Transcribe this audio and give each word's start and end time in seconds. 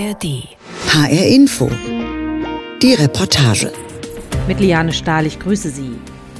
ARD. 0.00 0.48
HR 0.94 1.26
Info. 1.26 1.70
Die 2.80 2.94
Reportage. 2.94 3.70
Mit 4.48 4.58
Liane 4.58 4.94
Stahl, 4.94 5.26
ich 5.26 5.38
grüße 5.38 5.68
Sie. 5.68 5.90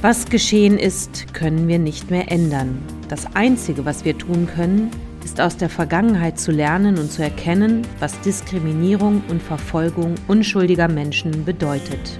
Was 0.01 0.25
geschehen 0.25 0.79
ist, 0.79 1.31
können 1.35 1.67
wir 1.67 1.77
nicht 1.77 2.09
mehr 2.09 2.31
ändern. 2.31 2.81
Das 3.07 3.35
Einzige, 3.35 3.85
was 3.85 4.03
wir 4.03 4.17
tun 4.17 4.47
können, 4.47 4.89
ist 5.23 5.39
aus 5.39 5.57
der 5.57 5.69
Vergangenheit 5.69 6.39
zu 6.39 6.51
lernen 6.51 6.97
und 6.97 7.11
zu 7.11 7.21
erkennen, 7.21 7.85
was 7.99 8.19
Diskriminierung 8.21 9.21
und 9.29 9.43
Verfolgung 9.43 10.15
unschuldiger 10.27 10.87
Menschen 10.87 11.45
bedeutet. 11.45 12.17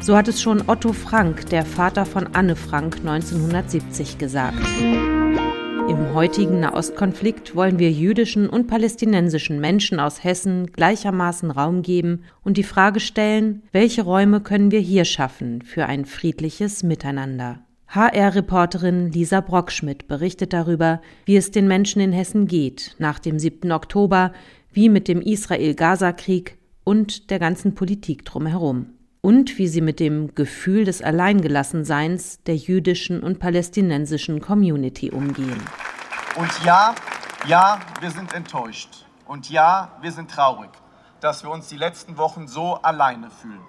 So 0.00 0.16
hat 0.16 0.28
es 0.28 0.40
schon 0.40 0.62
Otto 0.68 0.92
Frank, 0.92 1.48
der 1.50 1.64
Vater 1.64 2.06
von 2.06 2.28
Anne 2.32 2.54
Frank, 2.54 2.98
1970 2.98 4.18
gesagt. 4.18 4.58
Im 5.86 6.14
heutigen 6.14 6.60
Nahostkonflikt 6.60 7.54
wollen 7.54 7.78
wir 7.78 7.90
jüdischen 7.90 8.48
und 8.48 8.68
palästinensischen 8.68 9.60
Menschen 9.60 10.00
aus 10.00 10.24
Hessen 10.24 10.72
gleichermaßen 10.72 11.50
Raum 11.50 11.82
geben 11.82 12.24
und 12.42 12.56
die 12.56 12.62
Frage 12.62 13.00
stellen, 13.00 13.62
welche 13.70 14.02
Räume 14.02 14.40
können 14.40 14.70
wir 14.70 14.80
hier 14.80 15.04
schaffen 15.04 15.60
für 15.60 15.84
ein 15.84 16.06
friedliches 16.06 16.82
Miteinander. 16.82 17.60
HR-Reporterin 17.88 19.12
Lisa 19.12 19.42
Brockschmidt 19.42 20.08
berichtet 20.08 20.54
darüber, 20.54 21.02
wie 21.26 21.36
es 21.36 21.50
den 21.50 21.68
Menschen 21.68 22.00
in 22.00 22.12
Hessen 22.12 22.46
geht 22.46 22.96
nach 22.98 23.18
dem 23.18 23.38
7. 23.38 23.70
Oktober, 23.70 24.32
wie 24.72 24.88
mit 24.88 25.06
dem 25.06 25.20
Israel-Gaza-Krieg 25.20 26.56
und 26.84 27.30
der 27.30 27.38
ganzen 27.38 27.74
Politik 27.74 28.24
drumherum 28.24 28.86
und 29.24 29.56
wie 29.56 29.68
sie 29.68 29.80
mit 29.80 30.00
dem 30.00 30.34
Gefühl 30.34 30.84
des 30.84 31.00
Alleingelassenseins 31.00 32.42
der 32.42 32.56
jüdischen 32.56 33.22
und 33.22 33.38
palästinensischen 33.38 34.42
Community 34.42 35.10
umgehen. 35.10 35.62
Und 36.36 36.50
ja, 36.62 36.94
ja, 37.48 37.80
wir 38.02 38.10
sind 38.10 38.34
enttäuscht. 38.34 39.06
Und 39.26 39.48
ja, 39.48 39.96
wir 40.02 40.12
sind 40.12 40.30
traurig, 40.30 40.68
dass 41.22 41.42
wir 41.42 41.50
uns 41.50 41.68
die 41.68 41.78
letzten 41.78 42.18
Wochen 42.18 42.48
so 42.48 42.74
alleine 42.74 43.30
fühlen. 43.30 43.62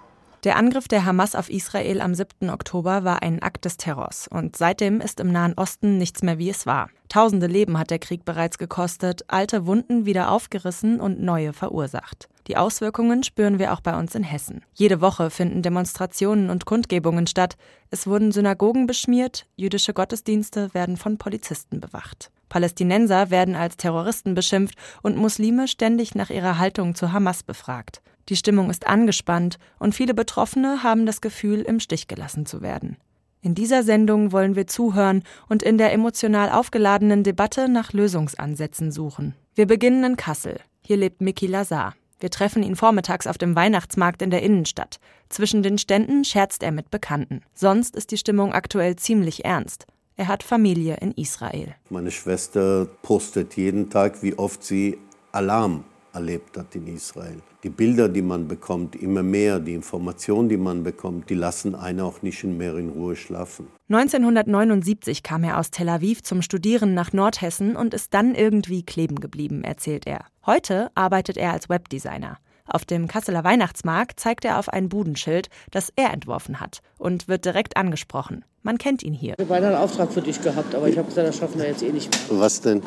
Der 0.43 0.57
Angriff 0.57 0.89
der 0.89 1.05
Hamas 1.05 1.35
auf 1.35 1.49
Israel 1.49 2.01
am 2.01 2.13
7. 2.13 2.49
Oktober 2.49 3.05
war 3.05 3.21
ein 3.21 3.41
Akt 3.41 3.63
des 3.63 3.77
Terrors 3.77 4.27
und 4.27 4.57
seitdem 4.57 4.99
ist 4.99 5.21
im 5.21 5.31
Nahen 5.31 5.53
Osten 5.55 5.97
nichts 5.97 6.21
mehr 6.21 6.37
wie 6.37 6.49
es 6.49 6.65
war. 6.65 6.89
Tausende 7.07 7.47
Leben 7.47 7.79
hat 7.79 7.91
der 7.91 7.99
Krieg 7.99 8.25
bereits 8.25 8.57
gekostet, 8.57 9.23
alte 9.29 9.65
Wunden 9.65 10.05
wieder 10.05 10.31
aufgerissen 10.31 10.99
und 10.99 11.21
neue 11.21 11.53
verursacht. 11.53 12.27
Die 12.47 12.57
Auswirkungen 12.57 13.23
spüren 13.23 13.57
wir 13.57 13.73
auch 13.73 13.81
bei 13.81 13.97
uns 13.97 14.13
in 14.13 14.23
Hessen. 14.23 14.63
Jede 14.73 15.01
Woche 15.01 15.29
finden 15.31 15.63
Demonstrationen 15.63 16.49
und 16.49 16.65
Kundgebungen 16.65 17.25
statt. 17.25 17.57
Es 17.89 18.05
wurden 18.05 18.31
Synagogen 18.31 18.85
beschmiert, 18.85 19.47
jüdische 19.55 19.93
Gottesdienste 19.93 20.73
werden 20.73 20.97
von 20.97 21.17
Polizisten 21.17 21.79
bewacht. 21.79 22.29
Palästinenser 22.49 23.31
werden 23.31 23.55
als 23.55 23.77
Terroristen 23.77 24.35
beschimpft 24.35 24.75
und 25.01 25.17
Muslime 25.17 25.67
ständig 25.67 26.13
nach 26.13 26.29
ihrer 26.29 26.59
Haltung 26.59 26.93
zu 26.93 27.11
Hamas 27.11 27.41
befragt. 27.41 28.01
Die 28.29 28.35
Stimmung 28.35 28.69
ist 28.69 28.87
angespannt 28.87 29.57
und 29.79 29.95
viele 29.95 30.13
Betroffene 30.13 30.83
haben 30.83 31.05
das 31.05 31.21
Gefühl, 31.21 31.61
im 31.61 31.79
Stich 31.79 32.07
gelassen 32.07 32.45
zu 32.45 32.61
werden. 32.61 32.97
In 33.41 33.53
dieser 33.53 33.83
Sendung 33.83 34.31
wollen 34.31 34.55
wir 34.55 34.65
zuhören 34.65 35.23
und 35.47 35.61
in 35.61 35.77
der 35.77 35.93
emotional 35.93 36.49
aufgeladenen 36.49 37.23
Debatte 37.23 37.69
nach 37.69 37.93
Lösungsansätzen 37.93 38.91
suchen. 38.91 39.35
Wir 39.53 39.67
beginnen 39.67 40.03
in 40.03 40.15
Kassel. 40.17 40.59
Hier 40.81 40.97
lebt 40.97 41.21
Miki 41.21 41.45
Lazar. 41.45 41.93
Wir 42.25 42.31
treffen 42.31 42.63
ihn 42.63 42.75
vormittags 42.75 43.27
auf 43.27 43.37
dem 43.37 43.55
Weihnachtsmarkt 43.55 44.23
in 44.23 44.31
der 44.31 44.41
Innenstadt. 44.41 44.99
Zwischen 45.29 45.61
den 45.61 45.77
Ständen 45.77 46.25
scherzt 46.25 46.63
er 46.63 46.71
mit 46.71 46.89
Bekannten. 46.89 47.43
Sonst 47.53 47.95
ist 47.95 48.09
die 48.09 48.17
Stimmung 48.17 48.51
aktuell 48.51 48.95
ziemlich 48.95 49.45
ernst. 49.45 49.85
Er 50.17 50.27
hat 50.27 50.41
Familie 50.41 50.97
in 51.01 51.11
Israel. 51.11 51.75
Meine 51.91 52.09
Schwester 52.09 52.87
postet 53.03 53.55
jeden 53.57 53.91
Tag, 53.91 54.23
wie 54.23 54.35
oft 54.39 54.63
sie 54.63 54.97
Alarm 55.33 55.83
erlebt 56.13 56.57
hat 56.57 56.73
in 56.73 56.87
Israel. 56.87 57.43
Die 57.65 57.71
Bilder, 57.71 58.09
die 58.09 58.21
man 58.21 58.47
bekommt, 58.47 58.95
immer 58.95 59.23
mehr, 59.23 59.59
die 59.59 59.73
Informationen, 59.73 60.49
die 60.49 60.57
man 60.57 60.83
bekommt, 60.83 61.31
die 61.31 61.33
lassen 61.33 61.73
einen 61.73 62.01
auch 62.01 62.21
nicht 62.21 62.43
mehr 62.43 62.77
in 62.77 62.89
Ruhe 62.89 63.15
schlafen. 63.15 63.65
1979 63.89 65.23
kam 65.23 65.43
er 65.43 65.57
aus 65.57 65.71
Tel 65.71 65.89
Aviv 65.89 66.21
zum 66.21 66.43
Studieren 66.43 66.93
nach 66.93 67.11
Nordhessen 67.11 67.75
und 67.75 67.95
ist 67.95 68.13
dann 68.13 68.35
irgendwie 68.35 68.83
kleben 68.83 69.19
geblieben, 69.19 69.63
erzählt 69.63 70.05
er. 70.05 70.25
Heute 70.45 70.91
arbeitet 70.93 71.37
er 71.37 71.53
als 71.53 71.67
Webdesigner. 71.67 72.37
Auf 72.67 72.85
dem 72.85 73.07
Kasseler 73.07 73.43
Weihnachtsmarkt 73.43 74.19
zeigt 74.19 74.45
er 74.45 74.59
auf 74.59 74.69
ein 74.69 74.87
Budenschild, 74.87 75.49
das 75.71 75.91
er 75.95 76.13
entworfen 76.13 76.59
hat 76.59 76.83
und 76.99 77.27
wird 77.27 77.45
direkt 77.45 77.77
angesprochen. 77.77 78.45
Man 78.61 78.77
kennt 78.77 79.01
ihn 79.01 79.15
hier. 79.15 79.33
Ich 79.39 79.43
habe 79.43 79.55
einen 79.55 79.73
Auftrag 79.73 80.13
für 80.13 80.21
dich 80.21 80.39
gehabt, 80.39 80.75
aber 80.75 80.87
ich 80.87 80.99
habe 80.99 81.07
gesagt, 81.07 81.27
das 81.27 81.37
schaffen 81.37 81.59
wir 81.59 81.67
jetzt 81.67 81.81
eh 81.81 81.91
nicht 81.91 82.11
mehr. 82.29 82.39
Was 82.39 82.61
denn? 82.61 82.83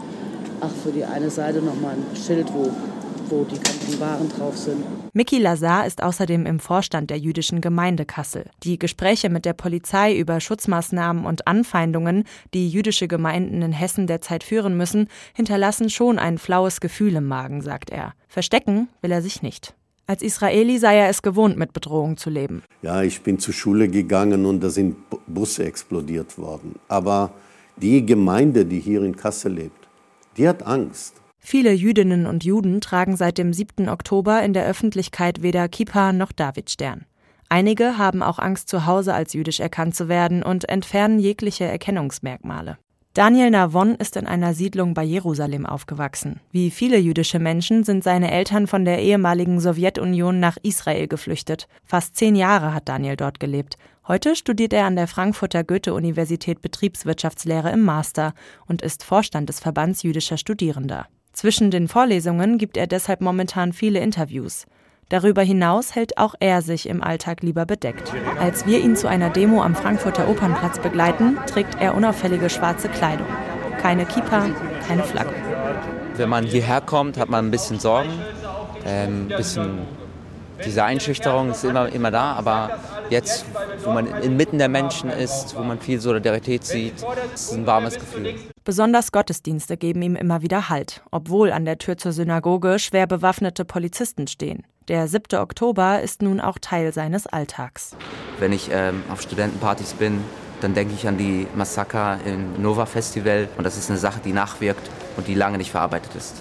Ach, 0.61 0.71
für 0.85 0.93
die 0.93 1.05
eine 1.05 1.31
Seite 1.31 1.63
nochmal 1.63 1.95
ein 1.95 2.17
Schild, 2.17 2.53
wo 2.55 2.73
wo 3.31 3.45
die 3.45 3.59
ganzen 3.59 4.01
Waren 4.01 4.29
drauf 4.29 4.57
sind. 4.57 4.85
Miki 5.13 5.39
Lazar 5.39 5.87
ist 5.87 6.03
außerdem 6.03 6.47
im 6.47 6.61
Vorstand 6.61 7.11
der 7.11 7.19
jüdischen 7.19 7.61
Gemeinde 7.61 8.05
Kassel. 8.05 8.47
Die 8.63 8.79
Gespräche 8.79 9.29
mit 9.29 9.45
der 9.45 9.53
Polizei 9.53 10.17
über 10.17 10.41
Schutzmaßnahmen 10.41 11.25
und 11.25 11.47
Anfeindungen, 11.47 12.25
die 12.55 12.69
jüdische 12.69 13.09
Gemeinden 13.09 13.63
in 13.63 13.73
Hessen 13.73 14.07
derzeit 14.07 14.45
führen 14.45 14.77
müssen, 14.77 15.09
hinterlassen 15.35 15.91
schon 15.91 16.19
ein 16.19 16.39
flaues 16.39 16.81
Gefühl 16.81 17.17
im 17.17 17.27
Magen, 17.27 17.63
sagt 17.63 17.91
er. 17.91 18.15
Verstecken 18.29 18.89
will 19.03 19.13
er 19.13 19.23
sich 19.23 19.43
nicht. 19.43 19.75
Als 20.07 20.23
Israeli 20.23 20.79
sei 20.79 20.97
er 20.97 21.11
es 21.11 21.21
gewohnt, 21.21 21.59
mit 21.59 21.75
Bedrohung 21.75 22.17
zu 22.17 22.31
leben. 22.31 22.63
Ja, 22.81 23.03
ich 23.03 23.21
bin 23.21 23.39
zur 23.39 23.53
Schule 23.53 23.89
gegangen 23.89 24.47
und 24.47 24.61
da 24.61 24.71
sind 24.71 24.97
Busse 25.27 25.65
explodiert 25.65 26.39
worden. 26.39 26.77
Aber 26.89 27.33
die 27.77 28.05
Gemeinde, 28.07 28.65
die 28.65 28.81
hier 28.81 29.03
in 29.03 29.15
Kassel 29.15 29.53
lebt, 29.53 29.87
die 30.39 30.49
hat 30.49 30.63
Angst. 30.63 31.15
Viele 31.39 31.73
Jüdinnen 31.73 32.27
und 32.27 32.45
Juden 32.45 32.81
tragen 32.81 33.17
seit 33.17 33.39
dem 33.39 33.53
7. 33.53 33.89
Oktober 33.89 34.43
in 34.43 34.53
der 34.53 34.67
Öffentlichkeit 34.67 35.43
weder 35.43 35.69
Kippa 35.69 36.13
noch 36.13 36.33
Davidstern. 36.33 37.07
Einige 37.49 37.97
haben 37.97 38.23
auch 38.23 38.39
Angst, 38.39 38.69
zu 38.69 38.85
Hause 38.85 39.15
als 39.15 39.33
jüdisch 39.33 39.61
erkannt 39.61 39.95
zu 39.95 40.09
werden 40.09 40.43
und 40.43 40.69
entfernen 40.69 41.19
jegliche 41.19 41.65
Erkennungsmerkmale. 41.65 42.77
Daniel 43.15 43.51
Navon 43.51 43.95
ist 43.97 44.17
in 44.17 44.27
einer 44.27 44.55
Siedlung 44.55 44.95
bei 44.95 45.03
Jerusalem 45.03 45.67
aufgewachsen. 45.67 46.41
Wie 46.53 46.71
viele 46.71 46.99
jüdische 46.99 47.39
Menschen 47.39 47.83
sind 47.83 48.05
seine 48.05 48.31
Eltern 48.31 48.67
von 48.67 48.85
der 48.85 49.01
ehemaligen 49.01 49.59
Sowjetunion 49.59 50.39
nach 50.39 50.57
Israel 50.63 51.09
geflüchtet. 51.09 51.67
Fast 51.85 52.17
zehn 52.17 52.37
Jahre 52.37 52.75
hat 52.75 52.89
Daniel 52.89 53.17
dort 53.17 53.41
gelebt. 53.41 53.77
Heute 54.07 54.37
studiert 54.37 54.73
er 54.73 54.85
an 54.85 54.95
der 54.95 55.09
Frankfurter 55.09 55.65
Goethe-Universität 55.65 56.63
Betriebswirtschaftslehre 56.63 57.73
im 57.73 57.81
Master 57.81 58.35
und 58.67 58.83
ist 58.83 59.03
Vorstand 59.03 59.49
des 59.49 59.59
Verbands 59.59 60.03
jüdischer 60.03 60.37
Studierender. 60.37 61.07
Zwischen 61.39 61.71
den 61.71 61.87
Vorlesungen 61.87 62.59
gibt 62.59 62.77
er 62.77 62.89
deshalb 62.89 63.21
momentan 63.21 63.73
viele 63.73 64.01
Interviews. 64.01 64.67
Darüber 65.09 65.41
hinaus 65.41 65.95
hält 65.95 66.19
auch 66.19 66.35
er 66.41 66.63
sich 66.63 66.89
im 66.89 67.01
Alltag 67.01 67.45
lieber 67.45 67.65
bedeckt. 67.65 68.13
Als 68.41 68.67
wir 68.67 68.81
ihn 68.81 68.97
zu 68.97 69.07
einer 69.07 69.31
Demo 69.31 69.63
am 69.63 69.77
Frankfurter 69.77 70.29
Opernplatz 70.29 70.81
begleiten, 70.81 71.39
trägt 71.47 71.81
er 71.81 71.95
unauffällige 71.95 72.51
schwarze 72.51 72.89
Kleidung. 72.89 73.29
Keine 73.81 74.05
Kippa, 74.05 74.47
keine 74.89 75.05
Flagge. 75.05 75.31
Wenn 76.17 76.29
man 76.29 76.45
hierher 76.45 76.81
kommt, 76.81 77.17
hat 77.17 77.29
man 77.29 77.47
ein 77.47 77.51
bisschen 77.53 77.79
Sorgen, 77.79 78.11
ein 78.85 79.29
ähm, 79.29 79.29
bisschen 79.29 79.79
diese 80.65 80.85
Einschüchterung 80.85 81.51
ist 81.51 81.65
immer, 81.65 81.89
immer 81.89 82.11
da, 82.11 82.33
aber 82.33 82.79
jetzt, 83.11 83.45
wo 83.85 83.91
man 83.91 84.07
inmitten 84.07 84.59
der 84.59 84.69
Menschen 84.69 85.11
ist, 85.11 85.57
wo 85.57 85.63
man 85.63 85.81
viel 85.81 86.01
Solidarität 86.01 86.65
sieht, 86.65 86.95
ist 87.35 87.51
es 87.51 87.53
ein 87.53 87.67
warmes 87.67 87.95
Gefühl. 87.95 88.35
Besonders 88.65 89.13
Gottesdienste 89.13 89.77
geben 89.77 90.03
ihm 90.03 90.17
immer 90.17 90.43
wieder 90.43 90.69
Halt, 90.69 91.03
obwohl 91.11 91.53
an 91.53 91.65
der 91.65 91.79
Tür 91.79 91.97
zur 91.97 92.13
Synagoge 92.13 92.79
schwer 92.79 93.07
bewaffnete 93.07 93.65
Polizisten 93.65 94.27
stehen. 94.27 94.65
Der 94.89 95.07
7. 95.07 95.39
Oktober 95.39 96.01
ist 96.01 96.23
nun 96.23 96.41
auch 96.41 96.59
Teil 96.61 96.93
seines 96.93 97.27
Alltags. 97.27 97.97
Wenn 98.39 98.53
ich 98.53 98.71
ähm, 98.73 99.03
auf 99.11 99.21
Studentenpartys 99.21 99.95
bin, 99.95 100.25
dann 100.61 100.75
denke 100.75 100.95
ich 100.95 101.07
an 101.07 101.19
die 101.19 101.47
Massaker 101.55 102.19
im 102.25 102.61
Nova 102.61 102.87
Festival 102.87 103.49
und 103.57 103.65
das 103.65 103.77
ist 103.77 103.91
eine 103.91 103.99
Sache, 103.99 104.21
die 104.25 104.33
nachwirkt 104.33 104.91
und 105.17 105.29
die 105.29 105.35
lange 105.35 105.59
nicht 105.59 105.71
verarbeitet 105.71 106.15
ist. 106.17 106.37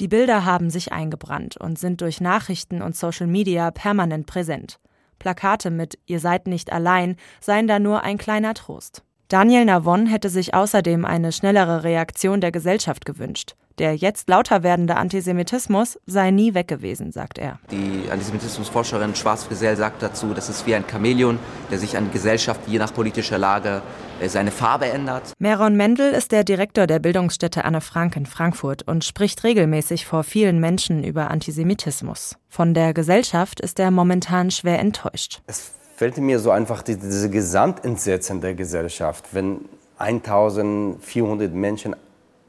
Die 0.00 0.08
Bilder 0.08 0.44
haben 0.44 0.70
sich 0.70 0.92
eingebrannt 0.92 1.56
und 1.56 1.78
sind 1.78 2.00
durch 2.00 2.20
Nachrichten 2.20 2.82
und 2.82 2.96
Social 2.96 3.28
Media 3.28 3.70
permanent 3.70 4.26
präsent. 4.26 4.80
Plakate 5.20 5.70
mit 5.70 5.98
Ihr 6.06 6.18
seid 6.18 6.48
nicht 6.48 6.72
allein 6.72 7.16
seien 7.40 7.68
da 7.68 7.78
nur 7.78 8.02
ein 8.02 8.18
kleiner 8.18 8.54
Trost. 8.54 9.04
Daniel 9.28 9.64
Navon 9.64 10.06
hätte 10.06 10.28
sich 10.28 10.52
außerdem 10.52 11.04
eine 11.04 11.32
schnellere 11.32 11.84
Reaktion 11.84 12.40
der 12.40 12.50
Gesellschaft 12.50 13.04
gewünscht. 13.06 13.54
Der 13.78 13.96
jetzt 13.96 14.28
lauter 14.28 14.62
werdende 14.62 14.96
Antisemitismus 14.96 15.98
sei 16.06 16.30
nie 16.30 16.54
weg 16.54 16.68
gewesen, 16.68 17.10
sagt 17.10 17.38
er. 17.38 17.58
Die 17.72 18.08
Antisemitismusforscherin 18.10 19.16
Schwarz-Gesell 19.16 19.76
sagt 19.76 20.02
dazu, 20.02 20.34
das 20.34 20.48
ist 20.48 20.66
wie 20.66 20.74
ein 20.74 20.84
Chamäleon, 20.88 21.38
der 21.70 21.78
sich 21.78 21.96
an 21.96 22.12
Gesellschaft 22.12 22.60
je 22.68 22.78
nach 22.78 22.94
politischer 22.94 23.38
Lage 23.38 23.82
seine 24.28 24.50
Farbe 24.50 24.86
ändert. 24.86 25.32
Meron 25.38 25.76
Mendel 25.76 26.12
ist 26.12 26.32
der 26.32 26.44
Direktor 26.44 26.86
der 26.86 26.98
Bildungsstätte 26.98 27.64
Anne 27.64 27.80
Frank 27.80 28.16
in 28.16 28.26
Frankfurt 28.26 28.82
und 28.82 29.04
spricht 29.04 29.44
regelmäßig 29.44 30.06
vor 30.06 30.24
vielen 30.24 30.60
Menschen 30.60 31.04
über 31.04 31.30
Antisemitismus. 31.30 32.36
Von 32.48 32.74
der 32.74 32.94
Gesellschaft 32.94 33.60
ist 33.60 33.78
er 33.78 33.90
momentan 33.90 34.50
schwer 34.50 34.78
enttäuscht. 34.78 35.42
Es 35.46 35.72
fällt 35.96 36.18
mir 36.18 36.38
so 36.38 36.50
einfach 36.50 36.82
die, 36.82 36.96
diese 36.96 37.30
Gesamtentsetzen 37.30 38.40
der 38.40 38.54
Gesellschaft, 38.54 39.26
wenn 39.32 39.60
1400 39.98 41.52
Menschen 41.52 41.94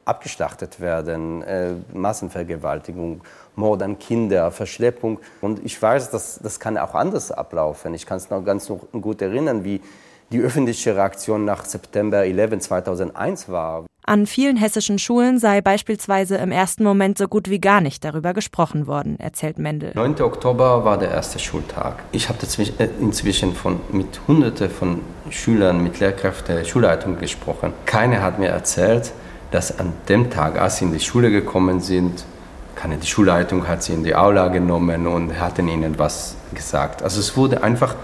abgeschlachtet 0.05 0.79
werden, 0.79 1.41
äh, 1.41 1.73
Massenvergewaltigung, 1.93 3.21
Mord 3.55 3.81
an 3.81 3.97
Kinder, 3.97 4.51
Verschleppung. 4.51 5.19
Und 5.41 5.65
ich 5.65 5.81
weiß, 5.81 6.11
dass 6.11 6.39
das 6.41 6.59
kann 6.59 6.77
auch 6.77 6.93
anders 6.93 7.31
ablaufen. 7.31 7.93
Ich 7.93 8.05
kann 8.05 8.17
es 8.17 8.29
noch 8.29 8.43
ganz 8.43 8.71
gut 8.91 9.21
erinnern, 9.21 9.63
wie 9.63 9.81
die 10.31 10.39
öffentliche 10.39 10.95
Reaktion 10.95 11.45
nach 11.45 11.65
September 11.65 12.25
11 12.25 12.59
2001 12.59 13.49
war. 13.49 13.85
An 14.07 14.27
vielen 14.27 14.55
hessischen 14.55 14.99
Schulen 14.99 15.39
sei 15.39 15.61
beispielsweise 15.61 16.37
im 16.37 16.51
ersten 16.51 16.83
Moment 16.83 17.17
so 17.17 17.27
gut 17.27 17.49
wie 17.49 17.59
gar 17.59 17.81
nicht 17.81 18.05
darüber 18.05 18.33
gesprochen 18.33 18.85
worden, 18.85 19.19
erzählt 19.19 19.57
Mendel. 19.57 19.93
9. 19.95 20.21
Oktober 20.21 20.85
war 20.85 20.99
der 20.99 21.09
erste 21.09 21.39
Schultag. 21.39 22.03
Ich 22.11 22.29
habe 22.29 22.37
äh, 22.77 22.87
inzwischen 22.99 23.55
von, 23.55 23.79
mit 23.91 24.19
Hunderten 24.27 24.69
von 24.69 25.01
Schülern, 25.31 25.81
mit 25.81 25.99
Lehrkräften, 25.99 26.63
Schulleitungen 26.65 27.19
gesprochen. 27.19 27.73
Keiner 27.87 28.21
hat 28.21 28.37
mir 28.37 28.49
erzählt, 28.49 29.11
dass 29.49 29.79
an 29.79 29.93
dem 30.07 30.29
Tag, 30.29 30.61
als 30.61 30.77
sie 30.77 30.85
in 30.85 30.93
die 30.93 30.99
Schule 30.99 31.31
gekommen 31.31 31.79
sind, 31.79 32.25
keine, 32.75 32.97
die 32.97 33.07
Schulleitung 33.07 33.67
hat 33.67 33.81
sie 33.81 33.93
in 33.93 34.03
die 34.03 34.13
Aula 34.13 34.49
genommen 34.49 35.07
und 35.07 35.39
hat 35.39 35.57
ihnen 35.57 35.97
was 35.97 36.35
gesagt. 36.53 37.01
Also 37.01 37.19
es 37.21 37.35
wurde 37.35 37.63
einfach 37.63 37.95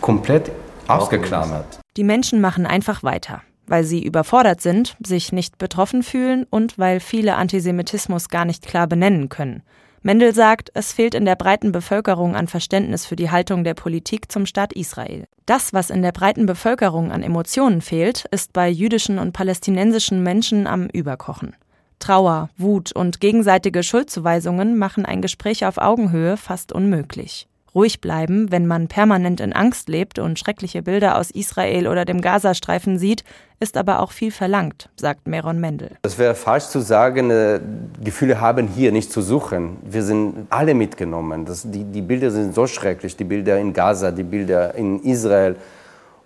komplett 0.00 0.50
ausgeklammert. 0.88 1.80
Die 1.96 2.04
Menschen 2.04 2.40
machen 2.40 2.66
einfach 2.66 3.02
weiter 3.02 3.42
weil 3.68 3.84
sie 3.84 4.02
überfordert 4.02 4.60
sind, 4.60 4.96
sich 5.04 5.32
nicht 5.32 5.58
betroffen 5.58 6.02
fühlen 6.02 6.46
und 6.50 6.78
weil 6.78 7.00
viele 7.00 7.36
Antisemitismus 7.36 8.28
gar 8.28 8.44
nicht 8.44 8.66
klar 8.66 8.86
benennen 8.86 9.28
können. 9.28 9.62
Mendel 10.00 10.32
sagt, 10.34 10.70
es 10.74 10.92
fehlt 10.92 11.14
in 11.14 11.24
der 11.24 11.34
breiten 11.34 11.72
Bevölkerung 11.72 12.36
an 12.36 12.46
Verständnis 12.46 13.04
für 13.04 13.16
die 13.16 13.30
Haltung 13.30 13.64
der 13.64 13.74
Politik 13.74 14.30
zum 14.30 14.46
Staat 14.46 14.72
Israel. 14.72 15.26
Das, 15.44 15.72
was 15.72 15.90
in 15.90 16.02
der 16.02 16.12
breiten 16.12 16.46
Bevölkerung 16.46 17.10
an 17.10 17.22
Emotionen 17.22 17.80
fehlt, 17.80 18.24
ist 18.30 18.52
bei 18.52 18.68
jüdischen 18.68 19.18
und 19.18 19.32
palästinensischen 19.32 20.22
Menschen 20.22 20.66
am 20.66 20.86
Überkochen. 20.86 21.56
Trauer, 21.98 22.48
Wut 22.56 22.92
und 22.92 23.20
gegenseitige 23.20 23.82
Schuldzuweisungen 23.82 24.78
machen 24.78 25.04
ein 25.04 25.20
Gespräch 25.20 25.66
auf 25.66 25.78
Augenhöhe 25.78 26.36
fast 26.36 26.72
unmöglich 26.72 27.48
ruhig 27.74 28.00
bleiben, 28.00 28.50
wenn 28.50 28.66
man 28.66 28.88
permanent 28.88 29.40
in 29.40 29.52
Angst 29.52 29.88
lebt 29.88 30.18
und 30.18 30.38
schreckliche 30.38 30.82
Bilder 30.82 31.18
aus 31.18 31.30
Israel 31.30 31.86
oder 31.86 32.04
dem 32.04 32.20
Gazastreifen 32.20 32.98
sieht, 32.98 33.24
ist 33.60 33.76
aber 33.76 34.00
auch 34.00 34.12
viel 34.12 34.30
verlangt, 34.30 34.88
sagt 34.96 35.26
Meron 35.26 35.60
Mendel. 35.60 35.90
Es 36.02 36.18
wäre 36.18 36.34
falsch 36.34 36.66
zu 36.66 36.80
sagen, 36.80 37.30
äh, 37.30 37.60
Gefühle 38.02 38.40
haben 38.40 38.68
hier 38.68 38.92
nicht 38.92 39.10
zu 39.10 39.20
suchen. 39.20 39.78
Wir 39.82 40.02
sind 40.02 40.46
alle 40.50 40.74
mitgenommen. 40.74 41.44
Das, 41.44 41.68
die, 41.68 41.84
die 41.84 42.02
Bilder 42.02 42.30
sind 42.30 42.54
so 42.54 42.66
schrecklich, 42.66 43.16
die 43.16 43.24
Bilder 43.24 43.58
in 43.58 43.72
Gaza, 43.72 44.12
die 44.12 44.22
Bilder 44.22 44.74
in 44.74 45.02
Israel. 45.02 45.56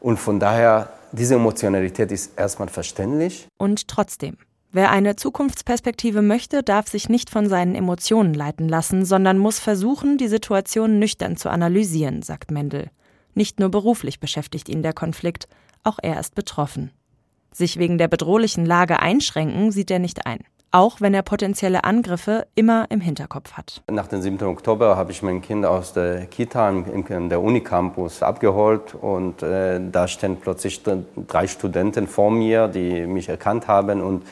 Und 0.00 0.18
von 0.18 0.38
daher, 0.38 0.90
diese 1.12 1.36
Emotionalität 1.36 2.12
ist 2.12 2.38
erstmal 2.38 2.68
verständlich. 2.68 3.46
Und 3.58 3.88
trotzdem, 3.88 4.36
Wer 4.74 4.90
eine 4.90 5.16
Zukunftsperspektive 5.16 6.22
möchte, 6.22 6.62
darf 6.62 6.88
sich 6.88 7.10
nicht 7.10 7.28
von 7.28 7.46
seinen 7.46 7.74
Emotionen 7.74 8.32
leiten 8.32 8.70
lassen, 8.70 9.04
sondern 9.04 9.36
muss 9.36 9.58
versuchen, 9.58 10.16
die 10.16 10.28
Situation 10.28 10.98
nüchtern 10.98 11.36
zu 11.36 11.50
analysieren, 11.50 12.22
sagt 12.22 12.50
Mendel. 12.50 12.88
Nicht 13.34 13.60
nur 13.60 13.70
beruflich 13.70 14.18
beschäftigt 14.18 14.70
ihn 14.70 14.80
der 14.80 14.94
Konflikt, 14.94 15.46
auch 15.82 15.98
er 16.00 16.18
ist 16.18 16.34
betroffen. 16.34 16.90
Sich 17.52 17.78
wegen 17.78 17.98
der 17.98 18.08
bedrohlichen 18.08 18.64
Lage 18.64 19.00
einschränken 19.00 19.72
sieht 19.72 19.90
er 19.90 19.98
nicht 19.98 20.24
ein, 20.24 20.38
auch 20.70 21.02
wenn 21.02 21.12
er 21.12 21.22
potenzielle 21.22 21.84
Angriffe 21.84 22.46
immer 22.54 22.86
im 22.88 23.02
Hinterkopf 23.02 23.52
hat. 23.52 23.82
Nach 23.90 24.06
dem 24.06 24.22
7. 24.22 24.42
Oktober 24.44 24.96
habe 24.96 25.12
ich 25.12 25.22
mein 25.22 25.42
Kind 25.42 25.66
aus 25.66 25.92
der 25.92 26.24
Kita 26.24 26.70
in 26.70 27.28
der 27.28 27.42
Unicampus 27.42 28.22
abgeholt 28.22 28.94
und 28.94 29.42
äh, 29.42 29.78
da 29.92 30.08
stehen 30.08 30.38
plötzlich 30.40 30.82
drei 30.82 31.46
Studenten 31.46 32.06
vor 32.06 32.30
mir, 32.30 32.68
die 32.68 33.06
mich 33.06 33.28
erkannt 33.28 33.68
haben 33.68 34.00
und 34.00 34.22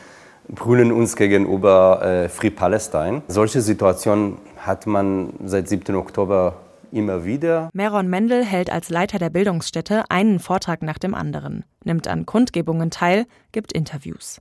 brüllen 0.54 0.92
uns 0.92 1.16
gegenüber 1.16 2.02
äh, 2.02 2.28
Free 2.28 2.50
Palestine. 2.50 3.22
Solche 3.28 3.60
Situationen 3.60 4.38
hat 4.58 4.86
man 4.86 5.32
seit 5.44 5.68
7. 5.68 5.94
Oktober 5.94 6.56
immer 6.92 7.24
wieder. 7.24 7.70
Meron 7.72 8.08
Mendel 8.08 8.44
hält 8.44 8.70
als 8.70 8.90
Leiter 8.90 9.18
der 9.18 9.30
Bildungsstätte 9.30 10.04
einen 10.10 10.40
Vortrag 10.40 10.82
nach 10.82 10.98
dem 10.98 11.14
anderen, 11.14 11.64
nimmt 11.84 12.08
an 12.08 12.26
Kundgebungen 12.26 12.90
teil, 12.90 13.26
gibt 13.52 13.72
Interviews. 13.72 14.40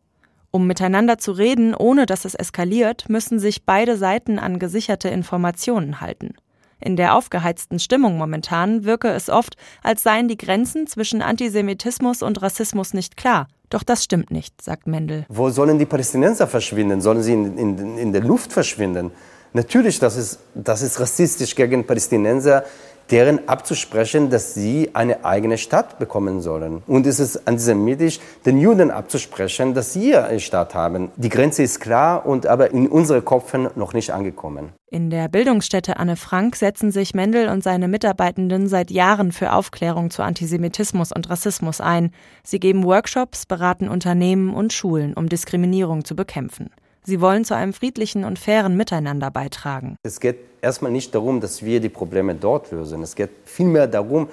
Um 0.52 0.66
miteinander 0.66 1.20
zu 1.20 1.32
reden, 1.32 1.76
ohne 1.76 2.08
dass 2.08 2.26
es 2.26 2.34
eskaliert, 2.34 3.08
müssen 3.08 3.38
sich 3.38 3.66
beide 3.66 3.98
Seiten 3.98 4.40
an 4.40 4.58
gesicherte 4.58 5.10
Informationen 5.10 6.02
halten. 6.02 6.34
In 6.82 6.96
der 6.96 7.14
aufgeheizten 7.14 7.78
Stimmung 7.78 8.18
momentan 8.18 8.84
wirke 8.84 9.10
es 9.10 9.30
oft, 9.30 9.58
als 9.84 10.02
seien 10.02 10.28
die 10.28 10.38
Grenzen 10.38 10.88
zwischen 10.88 11.22
Antisemitismus 11.22 12.24
und 12.24 12.42
Rassismus 12.42 12.94
nicht 12.94 13.16
klar 13.16 13.48
doch 13.70 13.84
das 13.84 14.04
stimmt 14.04 14.32
nicht, 14.32 14.62
sagt 14.62 14.88
Mendel. 14.88 15.26
Wo 15.30 15.50
sollen 15.50 15.78
die 15.78 15.86
Palästinenser 15.86 16.48
verschwinden? 16.48 17.02
Sollen 17.02 17.24
sie 17.24 17.34
in, 17.34 17.58
in, 17.58 17.98
in 17.98 18.14
der 18.14 18.22
Luft 18.22 18.52
verschwinden? 18.52 19.12
Natürlich, 19.54 20.00
das 20.00 20.16
ist, 20.16 20.40
das 20.54 20.82
ist 20.82 21.00
rassistisch 21.00 21.56
gegen 21.56 21.86
Palästinenser 21.86 22.64
deren 23.12 23.48
abzusprechen, 23.48 24.30
dass 24.30 24.54
sie 24.54 24.92
eine 24.94 25.26
eigene 25.26 25.58
Stadt 25.58 26.00
bekommen 26.00 26.42
sollen. 26.42 26.84
Und 26.88 27.08
es 27.08 27.20
ist 27.20 27.48
antisemitisch, 27.48 28.20
den 28.46 28.58
Juden 28.60 28.92
abzusprechen, 28.92 29.74
dass 29.74 29.94
sie 29.94 30.16
eine 30.16 30.40
Stadt 30.40 30.76
haben. 30.76 31.12
Die 31.16 31.30
Grenze 31.30 31.64
ist 31.64 31.80
klar 31.80 32.26
und 32.26 32.48
aber 32.48 32.72
in 32.72 32.88
unsere 32.88 33.22
Köpfen 33.22 33.70
noch 33.76 33.94
nicht 33.94 34.12
angekommen. 34.12 34.70
In 34.92 35.12
der 35.12 35.28
Bildungsstätte 35.28 35.98
Anne 35.98 36.16
Frank 36.16 36.56
setzen 36.56 36.92
sich 36.92 37.14
Mendel 37.14 37.50
und 37.50 37.64
seine 37.64 37.88
Mitarbeitenden 37.88 38.68
seit 38.68 38.90
Jahren 38.90 39.32
für 39.32 39.54
Aufklärung 39.54 40.10
zu 40.10 40.24
Antisemitismus 40.24 41.12
und 41.12 41.30
Rassismus 41.30 41.80
ein. 41.80 42.12
Sie 42.44 42.60
geben 42.60 42.84
Workshops, 42.84 43.46
beraten 43.46 43.88
Unternehmen 43.88 44.52
und 44.52 44.74
Schulen, 44.74 45.14
um 45.14 45.30
Diskriminierung 45.30 46.06
zu 46.06 46.16
bekämpfen. 46.16 46.72
Sie 47.10 47.22
wollen 47.22 47.44
zu 47.44 47.56
einem 47.56 47.74
friedlichen 47.74 48.24
und 48.24 48.38
fairen 48.38 48.78
Miteinander 48.78 49.32
beitragen. 49.32 49.96
Es 50.04 50.20
geht 50.20 50.38
erstmal 50.62 50.92
nicht 50.92 51.16
darum, 51.16 51.42
dass 51.42 51.66
wir 51.66 51.80
die 51.80 51.90
Probleme 51.90 52.36
dort 52.36 52.70
lösen. 52.70 53.02
Es 53.02 53.16
geht 53.16 53.32
vielmehr 53.46 53.88
darum, 53.88 54.30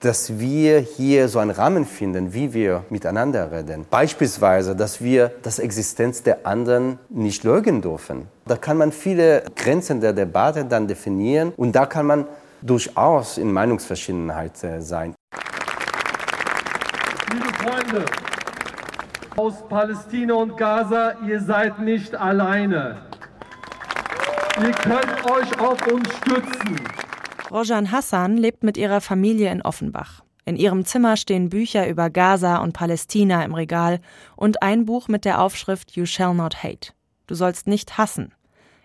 dass 0.00 0.38
wir 0.38 0.80
hier 0.80 1.30
so 1.30 1.38
einen 1.38 1.50
Rahmen 1.50 1.86
finden, 1.86 2.34
wie 2.34 2.52
wir 2.52 2.84
miteinander 2.90 3.50
reden. 3.50 3.86
Beispielsweise, 3.88 4.76
dass 4.76 5.00
wir 5.02 5.32
das 5.40 5.58
Existenz 5.58 6.22
der 6.22 6.46
anderen 6.46 6.98
nicht 7.08 7.42
leugnen 7.42 7.80
dürfen. 7.80 8.28
Da 8.44 8.56
kann 8.56 8.76
man 8.76 8.92
viele 8.92 9.42
Grenzen 9.56 10.02
der 10.02 10.12
Debatte 10.12 10.66
dann 10.66 10.88
definieren 10.88 11.54
und 11.56 11.72
da 11.72 11.86
kann 11.86 12.04
man 12.04 12.26
durchaus 12.60 13.38
in 13.38 13.50
Meinungsverschiedenheit 13.50 14.62
äh, 14.62 14.82
sein. 14.82 15.14
Liebe 17.32 17.48
Freunde, 17.54 18.04
aus 19.36 19.66
Palästina 19.68 20.34
und 20.34 20.56
Gaza, 20.56 21.16
ihr 21.26 21.40
seid 21.40 21.78
nicht 21.78 22.14
alleine. 22.14 23.02
Ihr 24.60 24.72
könnt 24.72 25.30
euch 25.30 25.58
auf 25.60 25.86
uns 25.86 26.08
stützen. 26.16 26.80
Rojan 27.50 27.90
Hassan 27.90 28.36
lebt 28.36 28.62
mit 28.62 28.76
ihrer 28.76 29.00
Familie 29.00 29.50
in 29.50 29.62
Offenbach. 29.62 30.22
In 30.44 30.56
ihrem 30.56 30.84
Zimmer 30.84 31.16
stehen 31.16 31.48
Bücher 31.48 31.88
über 31.88 32.10
Gaza 32.10 32.56
und 32.58 32.72
Palästina 32.72 33.44
im 33.44 33.54
Regal 33.54 34.00
und 34.36 34.62
ein 34.62 34.84
Buch 34.84 35.08
mit 35.08 35.24
der 35.24 35.40
Aufschrift 35.40 35.92
You 35.96 36.06
shall 36.06 36.34
not 36.34 36.62
hate. 36.62 36.92
Du 37.26 37.34
sollst 37.34 37.66
nicht 37.66 37.98
hassen. 37.98 38.32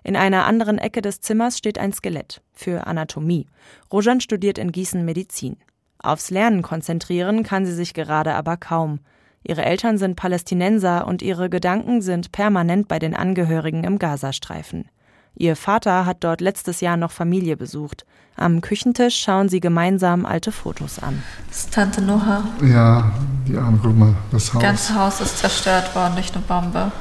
In 0.04 0.16
einer 0.16 0.46
anderen 0.46 0.78
Ecke 0.78 1.02
des 1.02 1.22
Zimmers 1.22 1.58
steht 1.58 1.80
ein 1.80 1.92
Skelett 1.92 2.42
für 2.54 2.86
Anatomie. 2.86 3.48
Rojan 3.92 4.22
studiert 4.22 4.58
in 4.58 4.72
Gießen 4.72 5.04
Medizin. 5.04 5.58
Aufs 5.98 6.30
Lernen 6.30 6.62
konzentrieren 6.62 7.42
kann 7.42 7.66
sie 7.66 7.74
sich 7.74 7.96
gerade 7.96 8.36
aber 8.36 8.58
kaum. 8.58 9.00
Ihre 9.48 9.64
Eltern 9.64 10.00
sind 10.00 10.16
Palästinenser 10.16 11.06
und 11.06 11.22
ihre 11.22 11.52
Gedanken 11.52 12.02
sind 12.02 12.32
permanent 12.32 12.88
bei 12.88 12.98
den 12.98 13.16
Angehörigen 13.16 13.84
im 13.84 14.00
Gazastreifen. 14.00 14.90
Ihr 15.36 15.56
Vater 15.56 16.08
hat 16.08 16.24
dort 16.24 16.42
letztes 16.42 16.82
Jahr 16.82 16.98
noch 16.98 17.12
Familie 17.12 17.56
besucht. 17.56 18.06
Am 18.36 18.62
Küchentisch 18.62 19.20
schauen 19.20 19.48
sie 19.48 19.60
gemeinsam 19.60 20.26
alte 20.26 20.52
Fotos 20.52 20.98
an. 20.98 21.22
Das 21.48 21.60
ist 21.60 21.74
Tante 21.74 22.02
Noha. 22.02 22.44
Ja, 22.64 23.12
die 23.48 23.56
Arme, 23.56 23.80
guck 23.84 23.96
mal, 23.96 24.16
das 24.32 24.52
Haus. 24.52 24.54
Das 24.54 24.64
ganze 24.64 24.96
Haus 24.96 25.22
ist 25.22 25.38
zerstört 25.38 25.94
worden 25.96 26.16
durch 26.16 26.34
eine 26.34 26.42
Bombe. 26.42 26.92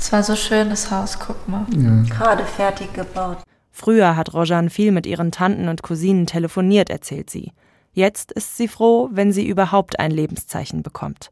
Es 0.00 0.10
war 0.10 0.24
so 0.24 0.34
schön, 0.34 0.70
das 0.70 0.90
Haus, 0.90 1.18
guck 1.20 1.46
mal. 1.48 1.66
Ja. 1.76 2.02
Gerade 2.08 2.44
fertig 2.44 2.92
gebaut. 2.92 3.38
Früher 3.70 4.16
hat 4.16 4.34
Rojan 4.34 4.68
viel 4.68 4.90
mit 4.90 5.06
ihren 5.06 5.30
Tanten 5.30 5.68
und 5.68 5.82
Cousinen 5.82 6.26
telefoniert, 6.26 6.90
erzählt 6.90 7.30
sie. 7.30 7.52
Jetzt 7.96 8.30
ist 8.30 8.58
sie 8.58 8.68
froh, 8.68 9.08
wenn 9.10 9.32
sie 9.32 9.48
überhaupt 9.48 9.98
ein 9.98 10.10
Lebenszeichen 10.10 10.82
bekommt. 10.82 11.30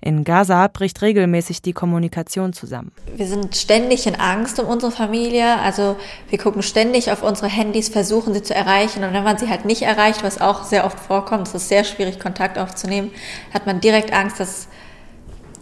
In 0.00 0.24
Gaza 0.24 0.66
bricht 0.66 1.02
regelmäßig 1.02 1.62
die 1.62 1.72
Kommunikation 1.72 2.52
zusammen. 2.52 2.90
Wir 3.14 3.28
sind 3.28 3.54
ständig 3.54 4.08
in 4.08 4.16
Angst 4.16 4.58
um 4.58 4.66
unsere 4.66 4.90
Familie. 4.90 5.60
Also 5.60 5.94
wir 6.28 6.38
gucken 6.38 6.62
ständig 6.62 7.12
auf 7.12 7.22
unsere 7.22 7.46
Handys, 7.46 7.90
versuchen 7.90 8.34
sie 8.34 8.42
zu 8.42 8.52
erreichen. 8.52 9.04
Und 9.04 9.12
wenn 9.12 9.22
man 9.22 9.38
sie 9.38 9.48
halt 9.48 9.66
nicht 9.66 9.82
erreicht, 9.82 10.24
was 10.24 10.40
auch 10.40 10.64
sehr 10.64 10.84
oft 10.84 10.98
vorkommt, 10.98 11.46
es 11.46 11.54
ist 11.54 11.68
sehr 11.68 11.84
schwierig, 11.84 12.18
Kontakt 12.18 12.58
aufzunehmen, 12.58 13.12
hat 13.54 13.66
man 13.66 13.80
direkt 13.80 14.12
Angst, 14.12 14.40
dass 14.40 14.66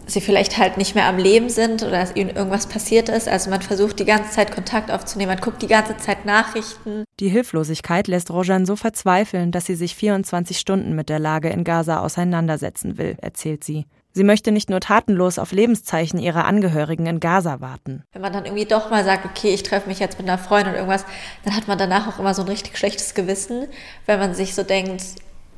sie 0.08 0.20
vielleicht 0.20 0.58
halt 0.58 0.78
nicht 0.78 0.94
mehr 0.94 1.06
am 1.06 1.18
Leben 1.18 1.50
sind 1.50 1.82
oder 1.82 1.92
dass 1.92 2.16
ihnen 2.16 2.30
irgendwas 2.30 2.66
passiert 2.66 3.08
ist. 3.08 3.28
Also 3.28 3.50
man 3.50 3.62
versucht 3.62 3.98
die 3.98 4.04
ganze 4.04 4.30
Zeit 4.30 4.52
Kontakt 4.52 4.90
aufzunehmen, 4.90 5.32
man 5.32 5.40
guckt 5.40 5.62
die 5.62 5.66
ganze 5.66 5.96
Zeit 5.98 6.24
Nachrichten. 6.24 7.04
Die 7.20 7.28
Hilflosigkeit 7.28 8.08
lässt 8.08 8.30
Rojan 8.30 8.66
so 8.66 8.74
verzweifeln, 8.74 9.52
dass 9.52 9.66
sie 9.66 9.74
sich 9.74 9.94
24 9.94 10.58
Stunden 10.58 10.94
mit 10.94 11.08
der 11.08 11.18
Lage 11.18 11.50
in 11.50 11.64
Gaza 11.64 12.00
auseinandersetzen 12.00 12.98
will, 12.98 13.16
erzählt 13.20 13.64
sie. 13.64 13.86
Sie 14.12 14.24
möchte 14.24 14.50
nicht 14.50 14.70
nur 14.70 14.80
tatenlos 14.80 15.38
auf 15.38 15.52
Lebenszeichen 15.52 16.18
ihrer 16.18 16.44
Angehörigen 16.44 17.06
in 17.06 17.20
Gaza 17.20 17.60
warten. 17.60 18.02
Wenn 18.12 18.22
man 18.22 18.32
dann 18.32 18.46
irgendwie 18.46 18.64
doch 18.64 18.90
mal 18.90 19.04
sagt, 19.04 19.26
okay, 19.26 19.54
ich 19.54 19.62
treffe 19.62 19.88
mich 19.88 20.00
jetzt 20.00 20.18
mit 20.18 20.28
einer 20.28 20.38
Freundin 20.38 20.70
oder 20.70 20.78
irgendwas, 20.78 21.04
dann 21.44 21.54
hat 21.54 21.68
man 21.68 21.78
danach 21.78 22.08
auch 22.08 22.18
immer 22.18 22.34
so 22.34 22.42
ein 22.42 22.48
richtig 22.48 22.76
schlechtes 22.76 23.14
Gewissen, 23.14 23.68
weil 24.06 24.18
man 24.18 24.34
sich 24.34 24.54
so 24.54 24.62
denkt, 24.64 25.04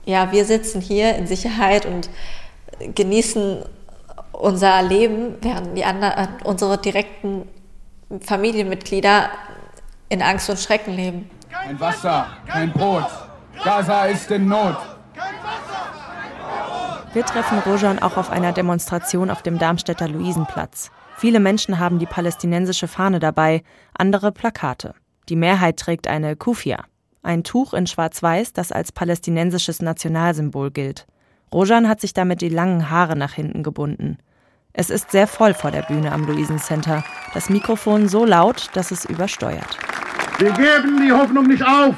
ja, 0.04 0.32
wir 0.32 0.44
sitzen 0.44 0.80
hier 0.80 1.14
in 1.14 1.26
Sicherheit 1.26 1.86
und 1.86 2.10
genießen 2.94 3.62
unser 4.40 4.82
Leben, 4.82 5.36
während 5.40 5.76
die 5.76 5.84
anderen, 5.84 6.28
unsere 6.44 6.78
direkten 6.78 7.48
Familienmitglieder 8.20 9.30
in 10.08 10.22
Angst 10.22 10.50
und 10.50 10.58
Schrecken 10.58 10.94
leben. 10.94 11.30
Kein 11.50 11.78
Wasser, 11.78 12.26
kein 12.46 12.72
Brot. 12.72 13.06
Gaza 13.62 14.06
ist 14.06 14.30
in 14.30 14.48
Not. 14.48 14.76
Wir 17.12 17.24
treffen 17.24 17.58
Rojan 17.58 17.98
auch 17.98 18.16
auf 18.16 18.30
einer 18.30 18.52
Demonstration 18.52 19.30
auf 19.30 19.42
dem 19.42 19.58
Darmstädter 19.58 20.08
Luisenplatz. 20.08 20.90
Viele 21.16 21.40
Menschen 21.40 21.78
haben 21.78 21.98
die 21.98 22.06
palästinensische 22.06 22.88
Fahne 22.88 23.18
dabei, 23.18 23.62
andere 23.94 24.32
Plakate. 24.32 24.94
Die 25.28 25.36
Mehrheit 25.36 25.76
trägt 25.76 26.06
eine 26.06 26.36
Kufia, 26.36 26.84
ein 27.22 27.44
Tuch 27.44 27.74
in 27.74 27.86
Schwarz-Weiß, 27.86 28.52
das 28.52 28.72
als 28.72 28.92
palästinensisches 28.92 29.82
Nationalsymbol 29.82 30.70
gilt. 30.70 31.06
Rojan 31.52 31.88
hat 31.88 32.00
sich 32.00 32.14
damit 32.14 32.40
die 32.40 32.48
langen 32.48 32.90
Haare 32.90 33.16
nach 33.16 33.32
hinten 33.32 33.62
gebunden. 33.62 34.18
Es 34.72 34.88
ist 34.88 35.10
sehr 35.10 35.26
voll 35.26 35.54
vor 35.54 35.70
der 35.70 35.82
Bühne 35.82 36.12
am 36.12 36.24
Luisen 36.24 36.58
Center. 36.58 37.04
Das 37.34 37.50
Mikrofon 37.50 38.08
so 38.08 38.24
laut, 38.24 38.68
dass 38.74 38.90
es 38.90 39.04
übersteuert. 39.04 39.76
Wir 40.38 40.52
geben 40.52 41.02
die 41.04 41.12
Hoffnung 41.12 41.46
nicht 41.46 41.62
auf. 41.62 41.94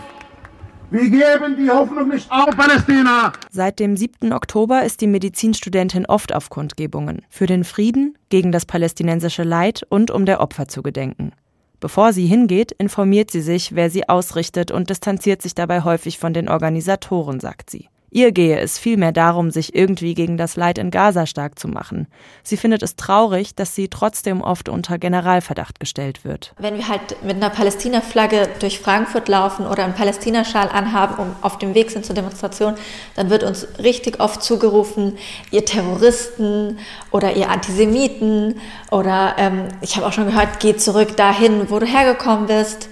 Wir 0.91 1.09
geben 1.09 1.57
die 1.57 1.71
Hoffnung 1.71 2.09
nicht 2.09 2.31
auf, 2.31 2.55
Palästina! 2.57 3.33
Seit 3.50 3.79
dem 3.79 3.97
7. 3.97 4.33
Oktober 4.33 4.83
ist 4.83 5.00
die 5.00 5.07
Medizinstudentin 5.07 6.05
oft 6.07 6.35
auf 6.35 6.50
Kundgebungen. 6.50 7.23
Für 7.31 7.47
den 7.47 7.64
Frieden, 7.64 8.19
gegen 8.29 8.52
das 8.52 8.67
palästinensische 8.67 9.43
Leid 9.43 9.87
und 9.88 10.11
um 10.11 10.26
der 10.26 10.41
Opfer 10.41 10.69
zu 10.69 10.83
gedenken. 10.83 11.33
Bevor 11.81 12.12
sie 12.12 12.26
hingeht, 12.26 12.73
informiert 12.73 13.31
sie 13.31 13.41
sich, 13.41 13.75
wer 13.75 13.91
sie 13.91 14.09
ausrichtet 14.09 14.71
und 14.71 14.91
distanziert 14.91 15.41
sich 15.41 15.55
dabei 15.55 15.83
häufig 15.83 16.19
von 16.19 16.35
den 16.35 16.49
Organisatoren, 16.49 17.41
sagt 17.41 17.71
sie. 17.71 17.88
Ihr 18.14 18.31
gehe 18.31 18.61
es 18.61 18.78
vielmehr 18.78 19.11
darum, 19.11 19.50
sich 19.50 19.75
irgendwie 19.75 20.12
gegen 20.12 20.37
das 20.37 20.57
Leid 20.57 20.76
in 20.76 20.90
Gaza 20.90 21.25
stark 21.25 21.59
zu 21.59 21.66
machen. 21.66 22.09
Sie 22.42 22.59
findet 22.59 22.83
es 22.83 22.95
traurig, 22.95 23.54
dass 23.54 23.75
sie 23.75 23.88
trotzdem 23.88 24.42
oft 24.42 24.69
unter 24.69 24.99
Generalverdacht 24.99 25.81
gestellt 25.81 26.23
wird. 26.23 26.52
Wenn 26.59 26.76
wir 26.76 26.88
halt 26.88 27.25
mit 27.25 27.37
einer 27.37 27.49
Palästina-Flagge 27.49 28.50
durch 28.61 28.81
Frankfurt 28.81 29.28
laufen 29.28 29.66
oder 29.66 29.85
einen 29.85 29.95
Palästina-Schal 29.95 30.69
anhaben, 30.69 31.23
um 31.23 31.37
auf 31.40 31.57
dem 31.57 31.75
Weg 31.75 31.90
sind 31.90 32.04
zur 32.04 32.14
Demonstration, 32.14 32.75
dann 33.16 33.31
wird 33.31 33.45
uns 33.45 33.66
richtig 33.78 34.21
oft 34.21 34.42
zugerufen, 34.42 35.16
ihr 35.50 35.64
Terroristen 35.64 36.81
oder 37.12 37.35
ihr 37.35 37.49
Antisemiten 37.49 38.61
oder 38.90 39.37
ähm, 39.38 39.69
ich 39.81 39.97
habe 39.97 40.07
auch 40.07 40.12
schon 40.12 40.26
gehört, 40.26 40.61
geh 40.61 40.76
zurück 40.76 41.16
dahin, 41.16 41.71
wo 41.71 41.78
du 41.78 41.87
hergekommen 41.87 42.47
bist 42.47 42.90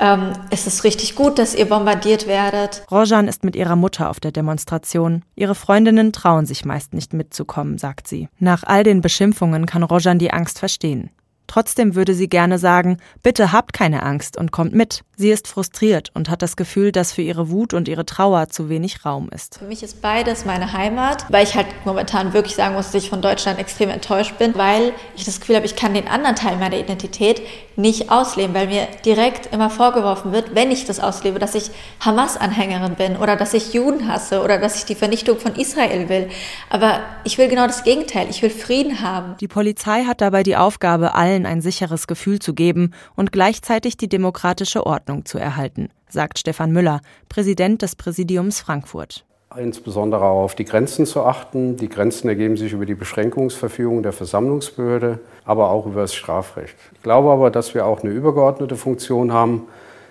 ähm, 0.00 0.32
es 0.50 0.66
ist 0.66 0.84
richtig 0.84 1.14
gut, 1.14 1.38
dass 1.38 1.54
ihr 1.54 1.66
bombardiert 1.66 2.26
werdet. 2.26 2.82
Rojan 2.90 3.28
ist 3.28 3.44
mit 3.44 3.54
ihrer 3.54 3.76
Mutter 3.76 4.10
auf 4.10 4.18
der 4.18 4.32
Demonstration. 4.32 5.22
Ihre 5.36 5.54
Freundinnen 5.54 6.12
trauen 6.12 6.46
sich 6.46 6.64
meist 6.64 6.94
nicht 6.94 7.12
mitzukommen, 7.12 7.78
sagt 7.78 8.08
sie. 8.08 8.28
Nach 8.38 8.64
all 8.64 8.82
den 8.82 9.02
Beschimpfungen 9.02 9.66
kann 9.66 9.82
Rojan 9.82 10.18
die 10.18 10.32
Angst 10.32 10.58
verstehen. 10.58 11.10
Trotzdem 11.50 11.96
würde 11.96 12.14
sie 12.14 12.28
gerne 12.28 12.60
sagen, 12.60 12.98
bitte 13.24 13.50
habt 13.50 13.72
keine 13.72 14.04
Angst 14.04 14.36
und 14.36 14.52
kommt 14.52 14.72
mit. 14.72 15.02
Sie 15.16 15.32
ist 15.32 15.48
frustriert 15.48 16.12
und 16.14 16.30
hat 16.30 16.42
das 16.42 16.54
Gefühl, 16.54 16.92
dass 16.92 17.12
für 17.12 17.22
ihre 17.22 17.50
Wut 17.50 17.74
und 17.74 17.88
ihre 17.88 18.06
Trauer 18.06 18.48
zu 18.50 18.68
wenig 18.68 19.04
Raum 19.04 19.28
ist. 19.34 19.58
Für 19.58 19.64
mich 19.64 19.82
ist 19.82 20.00
beides 20.00 20.44
meine 20.44 20.72
Heimat, 20.72 21.26
weil 21.28 21.42
ich 21.42 21.56
halt 21.56 21.66
momentan 21.84 22.34
wirklich 22.34 22.54
sagen 22.54 22.76
muss, 22.76 22.92
dass 22.92 23.02
ich 23.02 23.10
von 23.10 23.20
Deutschland 23.20 23.58
extrem 23.58 23.90
enttäuscht 23.90 24.38
bin, 24.38 24.54
weil 24.54 24.92
ich 25.16 25.24
das 25.24 25.40
Gefühl 25.40 25.56
habe, 25.56 25.66
ich 25.66 25.74
kann 25.74 25.92
den 25.92 26.06
anderen 26.06 26.36
Teil 26.36 26.56
meiner 26.56 26.78
Identität 26.78 27.42
nicht 27.74 28.10
ausleben, 28.10 28.54
weil 28.54 28.68
mir 28.68 28.86
direkt 29.04 29.52
immer 29.52 29.70
vorgeworfen 29.70 30.32
wird, 30.32 30.54
wenn 30.54 30.70
ich 30.70 30.84
das 30.84 31.00
auslebe, 31.00 31.40
dass 31.40 31.56
ich 31.56 31.70
Hamas-Anhängerin 32.00 32.94
bin 32.94 33.16
oder 33.16 33.34
dass 33.36 33.54
ich 33.54 33.74
Juden 33.74 34.06
hasse 34.06 34.42
oder 34.42 34.58
dass 34.58 34.76
ich 34.76 34.84
die 34.84 34.94
Vernichtung 34.94 35.38
von 35.38 35.56
Israel 35.56 36.08
will. 36.08 36.28
Aber 36.68 37.00
ich 37.24 37.38
will 37.38 37.48
genau 37.48 37.66
das 37.66 37.82
Gegenteil. 37.82 38.28
Ich 38.30 38.40
will 38.40 38.50
Frieden 38.50 39.00
haben. 39.00 39.36
Die 39.40 39.48
Polizei 39.48 40.04
hat 40.04 40.20
dabei 40.20 40.42
die 40.42 40.56
Aufgabe, 40.56 41.14
allen 41.14 41.39
allen 41.40 41.46
ein 41.46 41.60
sicheres 41.60 42.06
Gefühl 42.06 42.38
zu 42.38 42.54
geben 42.54 42.92
und 43.16 43.32
gleichzeitig 43.32 43.96
die 43.96 44.08
demokratische 44.08 44.86
Ordnung 44.86 45.24
zu 45.24 45.38
erhalten, 45.38 45.88
sagt 46.08 46.38
Stefan 46.38 46.72
Müller, 46.72 47.00
Präsident 47.28 47.82
des 47.82 47.96
Präsidiums 47.96 48.60
Frankfurt. 48.60 49.24
Insbesondere 49.56 50.22
auch 50.22 50.44
auf 50.44 50.54
die 50.54 50.64
Grenzen 50.64 51.06
zu 51.06 51.24
achten. 51.24 51.76
Die 51.76 51.88
Grenzen 51.88 52.28
ergeben 52.28 52.56
sich 52.56 52.72
über 52.72 52.86
die 52.86 52.94
Beschränkungsverfügung 52.94 54.04
der 54.04 54.12
Versammlungsbehörde, 54.12 55.18
aber 55.44 55.70
auch 55.70 55.86
über 55.86 56.02
das 56.02 56.14
Strafrecht. 56.14 56.76
Ich 56.94 57.02
glaube 57.02 57.30
aber, 57.30 57.50
dass 57.50 57.74
wir 57.74 57.84
auch 57.84 58.04
eine 58.04 58.12
übergeordnete 58.12 58.76
Funktion 58.76 59.32
haben. 59.32 59.62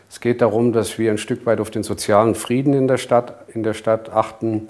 Es 0.10 0.20
geht 0.20 0.42
darum, 0.42 0.74
dass 0.74 0.98
wir 0.98 1.10
ein 1.10 1.18
Stück 1.18 1.46
weit 1.46 1.62
auf 1.62 1.70
den 1.70 1.84
sozialen 1.84 2.36
Frieden 2.36 2.74
in 2.74 2.88
der 2.90 2.98
Stadt, 2.98 3.34
in 3.54 3.64
der 3.64 3.74
Stadt 3.74 4.10
achten 4.10 4.68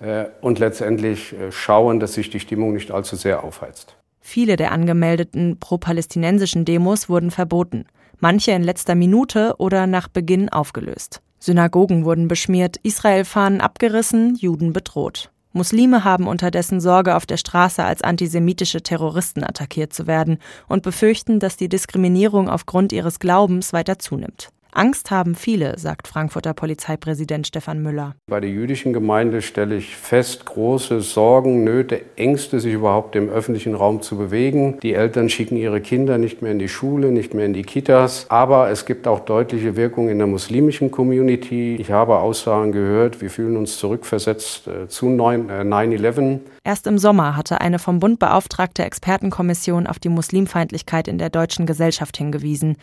äh, 0.00 0.26
und 0.40 0.60
letztendlich 0.60 1.34
äh, 1.34 1.52
schauen, 1.52 2.00
dass 2.00 2.14
sich 2.14 2.30
die 2.30 2.40
Stimmung 2.40 2.72
nicht 2.72 2.90
allzu 2.92 3.16
sehr 3.16 3.44
aufheizt. 3.44 3.96
Viele 4.28 4.56
der 4.56 4.72
angemeldeten 4.72 5.56
pro-palästinensischen 5.60 6.64
Demos 6.64 7.08
wurden 7.08 7.30
verboten, 7.30 7.84
manche 8.18 8.50
in 8.50 8.64
letzter 8.64 8.96
Minute 8.96 9.54
oder 9.58 9.86
nach 9.86 10.08
Beginn 10.08 10.48
aufgelöst. 10.48 11.22
Synagogen 11.38 12.04
wurden 12.04 12.26
beschmiert, 12.26 12.76
Israel-Fahnen 12.82 13.60
abgerissen, 13.60 14.34
Juden 14.34 14.72
bedroht. 14.72 15.30
Muslime 15.52 16.02
haben 16.02 16.26
unterdessen 16.26 16.80
Sorge, 16.80 17.14
auf 17.14 17.24
der 17.24 17.36
Straße 17.36 17.84
als 17.84 18.02
antisemitische 18.02 18.82
Terroristen 18.82 19.44
attackiert 19.44 19.92
zu 19.92 20.08
werden 20.08 20.38
und 20.66 20.82
befürchten, 20.82 21.38
dass 21.38 21.56
die 21.56 21.68
Diskriminierung 21.68 22.48
aufgrund 22.48 22.92
ihres 22.92 23.20
Glaubens 23.20 23.72
weiter 23.72 24.00
zunimmt. 24.00 24.48
Angst 24.76 25.10
haben 25.10 25.34
viele, 25.34 25.78
sagt 25.78 26.06
Frankfurter 26.06 26.52
Polizeipräsident 26.52 27.46
Stefan 27.46 27.82
Müller. 27.82 28.14
Bei 28.26 28.40
der 28.40 28.50
jüdischen 28.50 28.92
Gemeinde 28.92 29.40
stelle 29.40 29.76
ich 29.76 29.96
fest, 29.96 30.44
große 30.44 31.00
Sorgen, 31.00 31.64
Nöte, 31.64 32.02
Ängste, 32.16 32.60
sich 32.60 32.74
überhaupt 32.74 33.16
im 33.16 33.30
öffentlichen 33.30 33.74
Raum 33.74 34.02
zu 34.02 34.18
bewegen. 34.18 34.78
Die 34.82 34.92
Eltern 34.92 35.30
schicken 35.30 35.56
ihre 35.56 35.80
Kinder 35.80 36.18
nicht 36.18 36.42
mehr 36.42 36.52
in 36.52 36.58
die 36.58 36.68
Schule, 36.68 37.10
nicht 37.10 37.32
mehr 37.32 37.46
in 37.46 37.54
die 37.54 37.62
Kitas. 37.62 38.26
Aber 38.28 38.68
es 38.68 38.84
gibt 38.84 39.08
auch 39.08 39.20
deutliche 39.20 39.76
Wirkungen 39.76 40.10
in 40.10 40.18
der 40.18 40.26
muslimischen 40.26 40.90
Community. 40.90 41.76
Ich 41.76 41.90
habe 41.90 42.18
Aussagen 42.18 42.72
gehört, 42.72 43.22
wir 43.22 43.30
fühlen 43.30 43.56
uns 43.56 43.78
zurückversetzt 43.78 44.68
äh, 44.68 44.88
zu 44.88 45.06
9-11. 45.06 46.20
Äh, 46.20 46.40
Erst 46.64 46.86
im 46.86 46.98
Sommer 46.98 47.34
hatte 47.34 47.62
eine 47.62 47.78
vom 47.78 47.98
Bund 47.98 48.18
beauftragte 48.18 48.84
Expertenkommission 48.84 49.86
auf 49.86 49.98
die 49.98 50.10
Muslimfeindlichkeit 50.10 51.08
in 51.08 51.16
der 51.16 51.30
deutschen 51.30 51.64
Gesellschaft 51.64 52.18
hingewiesen. 52.18 52.76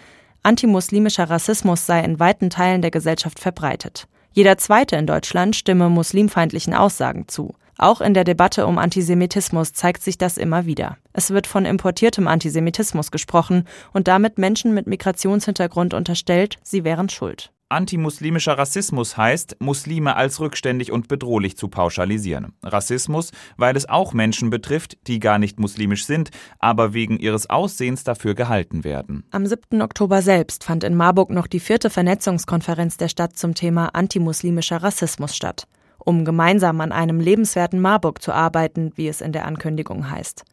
Antimuslimischer 0.43 1.29
Rassismus 1.29 1.85
sei 1.85 2.01
in 2.01 2.19
weiten 2.19 2.49
Teilen 2.49 2.81
der 2.81 2.91
Gesellschaft 2.91 3.39
verbreitet. 3.39 4.07
Jeder 4.33 4.57
Zweite 4.57 4.97
in 4.97 5.07
Deutschland 5.07 5.55
stimme 5.55 5.89
muslimfeindlichen 5.89 6.73
Aussagen 6.73 7.27
zu. 7.29 7.55
Auch 7.77 8.01
in 8.01 8.13
der 8.13 8.25
Debatte 8.25 8.67
um 8.67 8.77
Antisemitismus 8.77 9.73
zeigt 9.73 10.03
sich 10.03 10.17
das 10.17 10.37
immer 10.37 10.65
wieder. 10.65 10.97
Es 11.13 11.31
wird 11.31 11.47
von 11.47 11.65
importiertem 11.65 12.27
Antisemitismus 12.27 13.09
gesprochen 13.09 13.65
und 13.93 14.07
damit 14.07 14.37
Menschen 14.37 14.73
mit 14.73 14.85
Migrationshintergrund 14.85 15.93
unterstellt, 15.93 16.57
sie 16.61 16.83
wären 16.83 17.09
schuld. 17.09 17.51
Antimuslimischer 17.73 18.55
Rassismus 18.55 19.17
heißt, 19.17 19.57
Muslime 19.59 20.15
als 20.15 20.39
rückständig 20.39 20.91
und 20.91 21.07
bedrohlich 21.07 21.57
zu 21.57 21.69
pauschalisieren. 21.69 22.53
Rassismus, 22.61 23.31
weil 23.57 23.75
es 23.75 23.89
auch 23.89 24.13
Menschen 24.13 24.51
betrifft, 24.51 24.97
die 25.07 25.19
gar 25.19 25.39
nicht 25.39 25.59
muslimisch 25.59 26.05
sind, 26.05 26.29
aber 26.59 26.93
wegen 26.93 27.17
ihres 27.17 27.49
Aussehens 27.49 28.03
dafür 28.03 28.35
gehalten 28.35 28.83
werden. 28.83 29.23
Am 29.31 29.47
7. 29.47 29.81
Oktober 29.81 30.21
selbst 30.21 30.63
fand 30.63 30.83
in 30.83 30.95
Marburg 30.95 31.31
noch 31.31 31.47
die 31.47 31.59
vierte 31.59 31.89
Vernetzungskonferenz 31.89 32.97
der 32.97 33.07
Stadt 33.07 33.35
zum 33.37 33.55
Thema 33.55 33.87
antimuslimischer 33.95 34.83
Rassismus 34.83 35.35
statt, 35.35 35.67
um 35.97 36.25
gemeinsam 36.25 36.79
an 36.79 36.91
einem 36.91 37.19
lebenswerten 37.19 37.81
Marburg 37.81 38.21
zu 38.21 38.33
arbeiten, 38.33 38.91
wie 38.95 39.07
es 39.07 39.19
in 39.19 39.31
der 39.31 39.45
Ankündigung 39.45 40.11
heißt. 40.11 40.43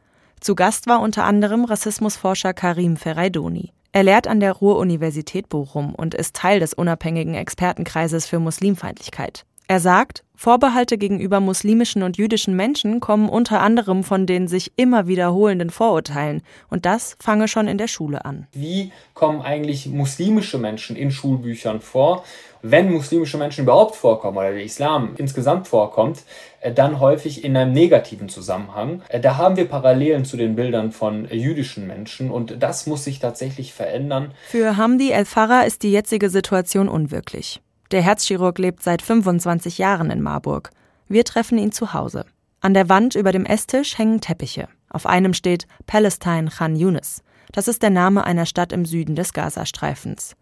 Zu 0.41 0.55
Gast 0.55 0.87
war 0.87 1.03
unter 1.03 1.25
anderem 1.25 1.67
Rassismusforscher 1.67 2.55
Karim 2.55 2.97
Ferraidoni. 2.97 3.75
Er 3.93 4.05
lehrt 4.05 4.29
an 4.29 4.39
der 4.39 4.53
Ruhr-Universität 4.53 5.49
Bochum 5.49 5.95
und 5.95 6.15
ist 6.15 6.37
Teil 6.37 6.61
des 6.61 6.75
unabhängigen 6.75 7.35
Expertenkreises 7.35 8.27
für 8.27 8.39
Muslimfeindlichkeit. 8.39 9.45
Er 9.71 9.79
sagt, 9.79 10.25
Vorbehalte 10.35 10.99
gegenüber 10.99 11.39
muslimischen 11.39 12.03
und 12.03 12.17
jüdischen 12.17 12.57
Menschen 12.57 12.99
kommen 12.99 13.29
unter 13.29 13.61
anderem 13.61 14.03
von 14.03 14.27
den 14.27 14.49
sich 14.49 14.73
immer 14.75 15.07
wiederholenden 15.07 15.71
Vorurteilen 15.71 16.43
und 16.71 16.87
das 16.87 17.17
fange 17.21 17.47
schon 17.47 17.69
in 17.69 17.79
der 17.79 17.87
Schule 17.87 18.25
an. 18.25 18.49
Wie 18.51 18.91
kommen 19.15 19.43
eigentlich 19.43 19.87
muslimische 19.87 20.59
Menschen 20.59 20.97
in 20.97 21.13
Schulbüchern 21.13 21.81
vor? 21.81 22.25
Wenn 22.63 22.91
muslimische 22.91 23.39
Menschen 23.39 23.63
überhaupt 23.63 23.95
vorkommen 23.95 24.39
oder 24.39 24.51
der 24.51 24.65
Islam 24.65 25.15
insgesamt 25.19 25.69
vorkommt, 25.69 26.25
äh, 26.63 26.73
dann 26.73 26.99
häufig 26.99 27.45
in 27.45 27.57
einem 27.57 27.73
negativen 27.73 28.29
Zusammenhang. 28.29 29.03
Äh, 29.09 29.21
da 29.21 29.37
haben 29.37 29.57
wir 29.57 29.69
Parallelen 29.69 30.25
zu 30.25 30.37
den 30.37 30.57
Bildern 30.57 30.91
von 30.91 31.29
jüdischen 31.31 31.87
Menschen 31.87 32.33
und 32.33 32.61
das 32.61 32.89
muss 32.89 33.05
sich 33.05 33.21
tatsächlich 33.21 33.73
verändern. 33.73 34.33
Für 34.49 34.77
Hamdi 34.77 35.13
El-Farah 35.13 35.63
ist 35.63 35.85
die 35.85 35.93
jetzige 35.93 36.29
Situation 36.29 36.89
unwirklich. 36.89 37.61
Der 37.91 38.03
Herzchirurg 38.03 38.59
lebt 38.59 38.85
seit 38.85 39.03
25 39.03 39.79
Jahren 39.79 40.11
in 40.11 40.23
Marburg. 40.23 40.71
Wir 41.09 41.25
treffen 41.25 41.59
ihn 41.59 41.73
zu 41.73 41.93
Hause. 41.93 42.25
An 42.61 42.73
der 42.73 42.89
Wand 42.89 43.17
über 43.17 43.33
dem 43.33 43.45
Esstisch 43.45 43.99
hängen 43.99 44.21
Teppiche. 44.21 44.69
Auf 44.91 45.07
einem 45.07 45.35
steht 45.35 45.67
Palestine 45.87 46.51
Khan 46.51 46.77
Yunis. 46.77 47.25
Das 47.51 47.67
ist 47.67 47.83
der 47.83 47.91
Name 47.91 48.25
einer 48.25 48.47
Stadt 48.47 48.73
im 48.73 48.85
Süden 48.85 49.17
des 49.17 49.33
Gazastreifens. 49.33 50.37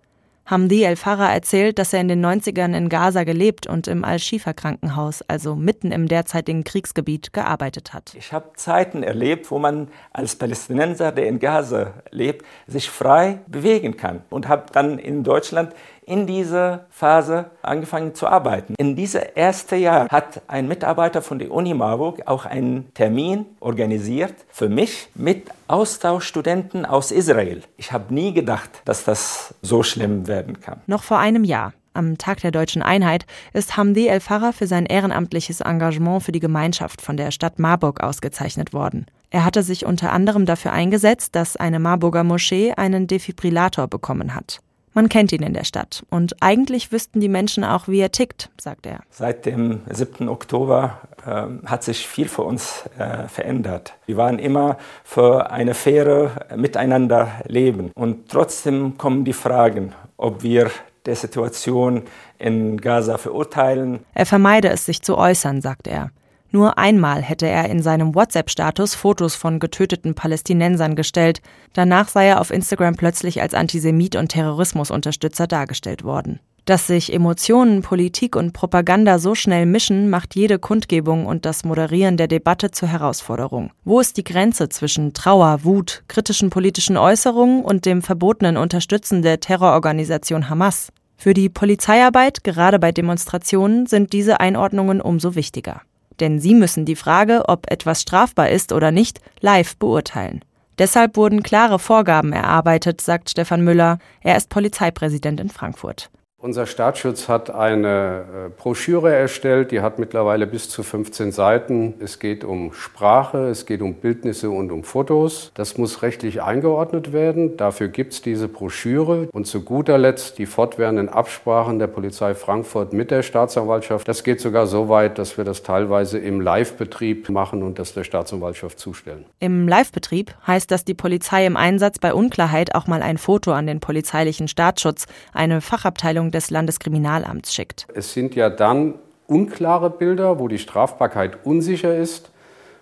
Hamdi 0.49 0.83
El-Farah 0.83 1.31
erzählt, 1.31 1.79
dass 1.79 1.93
er 1.93 2.01
in 2.01 2.09
den 2.09 2.25
90ern 2.25 2.75
in 2.75 2.89
Gaza 2.89 3.25
gelebt 3.25 3.67
und 3.67 3.87
im 3.87 4.03
Al-Shifa-Krankenhaus, 4.03 5.21
also 5.29 5.55
mitten 5.55 5.93
im 5.93 6.09
derzeitigen 6.09 6.65
Kriegsgebiet, 6.65 7.35
gearbeitet 7.35 7.93
hat. 7.93 8.15
Ich 8.17 8.33
habe 8.33 8.53
Zeiten 8.57 9.03
erlebt, 9.03 9.51
wo 9.51 9.59
man 9.59 9.89
als 10.11 10.37
Palästinenser, 10.37 11.13
der 11.13 11.29
in 11.29 11.39
Gaza 11.39 11.93
lebt, 12.11 12.47
sich 12.67 12.89
frei 12.89 13.41
bewegen 13.47 13.99
kann. 13.99 14.23
Und 14.31 14.49
habe 14.49 14.73
dann 14.73 14.99
in 14.99 15.23
Deutschland 15.23 15.75
in 16.09 16.27
dieser 16.27 16.87
Phase 16.91 17.51
angefangen 17.63 18.15
zu 18.15 18.27
arbeiten. 18.27 18.75
In 18.79 18.97
diesem 18.97 19.23
ersten 19.35 19.79
Jahr 19.79 20.09
hat 20.09 20.43
ein 20.49 20.67
Mitarbeiter 20.67 21.23
von 21.23 21.39
der 21.39 21.51
Uni 21.51 21.75
Marburg 21.75 22.23
auch 22.27 22.47
einen 22.47 22.93
Termin 22.95 23.47
organisiert 23.61 24.35
für 24.51 24.69
mich 24.69 25.09
mit 25.15 25.49
Austauschstudenten 25.69 26.87
aus 26.87 27.13
Israel. 27.13 27.63
Ich 27.77 27.93
habe 27.93 28.13
nie 28.13 28.33
gedacht, 28.33 28.71
dass 28.85 29.05
das 29.05 29.55
so 29.63 29.83
schlimm 29.83 30.27
werden 30.27 30.61
kann. 30.61 30.81
Noch 30.87 31.03
vor 31.03 31.19
einem 31.19 31.45
Jahr 31.45 31.73
am 31.95 32.17
Tag 32.17 32.41
der 32.41 32.53
deutschen 32.53 32.81
Einheit 32.81 33.27
ist 33.53 33.77
Hamdi 33.77 34.07
El 34.07 34.21
Farah 34.21 34.53
für 34.53 34.67
sein 34.67 34.87
ehrenamtliches 34.87 35.61
Engagement 35.61 36.23
für 36.23 36.33
die 36.33 36.41
Gemeinschaft 36.41 37.03
von 37.03 37.17
der 37.17 37.33
Stadt 37.33 37.59
Marburg 37.59 38.03
ausgezeichnet 38.03 38.73
worden. 38.73 39.07
Er 39.31 39.45
hatte 39.45 39.63
sich 39.63 39.85
unter 39.85 40.13
anderem 40.13 40.47
dafür 40.47 40.73
eingesetzt, 40.73 41.35
dass 41.35 41.57
eine 41.57 41.81
Marburger 41.81 42.25
Moschee 42.25 42.73
einen 42.73 43.09
Defibrillator 43.09 43.89
bekommen 43.89 44.35
hat. 44.35 44.61
Man 44.99 45.09
kennt 45.09 45.31
ihn 45.31 45.45
in 45.45 45.55
der 45.55 45.63
Stadt 45.63 46.05
und 46.11 46.43
eigentlich 46.43 46.91
wüssten 46.91 47.21
die 47.21 47.29
Menschen 47.29 47.63
auch, 47.63 47.87
wie 47.87 48.01
er 48.01 48.11
tickt, 48.11 48.51
sagt 48.61 48.85
er. 48.85 48.99
Seit 49.11 49.47
dem 49.47 49.83
7. 49.89 50.29
Oktober 50.29 50.99
äh, 51.25 51.69
hat 51.69 51.85
sich 51.85 52.05
viel 52.05 52.27
für 52.27 52.43
uns 52.43 52.83
äh, 52.99 53.29
verändert. 53.29 53.95
Wir 54.07 54.17
waren 54.17 54.41
immer 54.41 54.77
für 55.05 55.53
eine 55.53 55.75
faire 55.75 56.49
Miteinander 56.57 57.31
leben 57.47 57.93
und 57.95 58.29
trotzdem 58.29 58.99
kommen 58.99 59.25
die 59.25 59.35
Fragen, 59.35 59.95
ob 60.17 60.43
wir 60.43 60.69
der 61.07 61.15
Situation 61.15 62.03
in 62.41 62.81
Gaza 62.81 63.19
verurteilen. 63.19 64.01
Er 64.15 64.27
vermeide 64.27 64.69
es, 64.69 64.85
sich 64.85 65.03
zu 65.03 65.17
äußern, 65.17 65.61
sagt 65.61 65.87
er. 65.87 66.11
Nur 66.51 66.79
einmal 66.79 67.23
hätte 67.23 67.47
er 67.47 67.69
in 67.69 67.83
seinem 67.83 68.15
WhatsApp-Status 68.15 68.95
Fotos 68.95 69.35
von 69.35 69.59
getöteten 69.59 70.15
Palästinensern 70.15 70.97
gestellt. 70.97 71.43
Danach 71.75 72.09
sei 72.09 72.27
er 72.29 72.41
auf 72.41 72.51
Instagram 72.51 72.97
plötzlich 72.97 73.43
als 73.43 73.53
Antisemit 73.53 74.17
und 74.17 74.29
Terrorismusunterstützer 74.29 75.47
dargestellt 75.47 76.05
worden. 76.05 76.41
Dass 76.65 76.87
sich 76.87 77.15
Emotionen, 77.15 77.81
Politik 77.81 78.37
und 78.37 78.53
Propaganda 78.53 79.19
so 79.19 79.35
schnell 79.35 79.65
mischen, 79.65 80.11
macht 80.11 80.35
jede 80.35 80.59
Kundgebung 80.59 81.25
und 81.25 81.47
das 81.47 81.65
Moderieren 81.65 82.19
der 82.19 82.29
Debatte 82.29 82.71
zur 82.71 82.89
Herausforderung. 82.89 83.71
Wo 83.85 84.01
ist 84.01 84.19
die 84.19 84.25
Grenze 84.25 84.69
zwischen 84.69 85.15
Trauer, 85.15 85.65
Wut, 85.65 86.03
kritischen 86.09 86.51
politischen 86.51 86.99
Äußerungen 86.99 87.63
und 87.63 87.87
dem 87.87 88.03
verbotenen 88.03 88.59
Unterstützen 88.59 89.23
der 89.23 89.41
Terrororganisation 89.41 90.51
Hamas? 90.51 90.93
Für 91.17 91.33
die 91.33 91.49
Polizeiarbeit, 91.49 92.45
gerade 92.45 92.79
bei 92.79 92.93
Demonstrationen, 92.93 93.87
sind 93.87 94.13
diese 94.13 94.41
Einordnungen 94.41 95.01
umso 95.01 95.35
wichtiger 95.35 95.81
denn 96.21 96.39
sie 96.41 96.55
müssen 96.55 96.85
die 96.85 96.97
Frage, 96.97 97.49
ob 97.49 97.71
etwas 97.71 98.03
strafbar 98.03 98.51
ist 98.51 98.73
oder 98.73 98.91
nicht, 98.91 99.21
live 99.41 99.77
beurteilen. 99.77 100.45
Deshalb 100.79 101.17
wurden 101.17 101.43
klare 101.43 101.79
Vorgaben 101.79 102.33
erarbeitet, 102.33 103.01
sagt 103.01 103.31
Stefan 103.31 103.63
Müller. 103.63 103.99
Er 104.21 104.37
ist 104.37 104.49
Polizeipräsident 104.49 105.41
in 105.41 105.51
Frankfurt. 105.51 106.11
Unser 106.41 106.67
Staatsschutz 106.67 107.29
hat 107.29 107.51
eine 107.51 108.25
äh, 108.47 108.49
Broschüre 108.57 109.13
erstellt, 109.13 109.73
die 109.73 109.81
hat 109.81 109.99
mittlerweile 109.99 110.47
bis 110.47 110.69
zu 110.69 110.85
15 110.85 111.33
Seiten. 111.33 111.95
Es 111.99 112.21
geht 112.21 112.45
um 112.45 112.73
Sprache, 112.73 113.49
es 113.49 113.67
geht 113.67 113.83
um 113.83 113.95
Bildnisse 113.95 114.49
und 114.49 114.71
um 114.71 114.85
Fotos. 114.85 115.51
Das 115.55 115.79
muss 115.79 116.03
rechtlich 116.03 116.41
eingeordnet 116.41 117.13
werden. 117.13 117.57
Dafür 117.57 117.89
gibt 117.89 118.13
es 118.13 118.23
diese 118.23 118.47
Broschüre. 118.47 119.29
Und 119.33 119.49
zu 119.49 119.63
guter 119.63 119.99
Letzt 119.99 120.39
die 120.39 120.47
fortwährenden 120.47 121.09
Absprachen 121.09 121.81
der 121.81 121.89
Polizei 121.89 122.37
Frankfurt 122.37 122.93
mit 122.93 123.11
der 123.11 123.25
Staatsanwaltschaft. 123.25 124.07
Das 124.07 124.23
geht 124.23 124.41
sogar 124.41 124.69
so 124.69 124.89
weit, 124.89 125.19
dass 125.19 125.39
wir 125.39 125.45
das 125.45 125.65
teilweise 125.65 126.21
im 126.21 126.41
Live-Betrieb 126.41 127.31
machen 127.31 127.65
und 127.65 127.81
das 127.81 127.95
der 127.95 128.05
Staatsanwaltschaft 128.05 128.79
zustellen. 128.79 129.27
Im 129.41 129.67
Live-Betrieb 129.67 130.37
heißt 130.47 130.71
das 130.71 130.85
die 130.85 130.95
Polizei 130.95 131.47
im 131.47 131.57
Einsatz 131.57 131.99
bei 131.99 132.15
Unklarheit 132.15 132.77
auch 132.77 132.87
mal 132.87 133.03
ein 133.03 133.19
Foto 133.19 133.51
an 133.51 133.67
den 133.67 133.81
polizeilichen 133.81 134.47
Staatsschutz, 134.47 135.07
eine 135.33 135.61
Fachabteilung 135.61 136.28
des 136.31 136.51
Landeskriminalamts 136.51 137.55
schickt. 137.55 137.87
Es 137.95 138.13
sind 138.13 138.35
ja 138.35 138.51
dann 138.51 138.95
unklare 139.27 139.91
Bilder, 139.91 140.39
wo 140.39 140.49
die 140.49 140.59
Strafbarkeit 140.59 141.45
unsicher 141.45 141.97
ist 141.97 142.31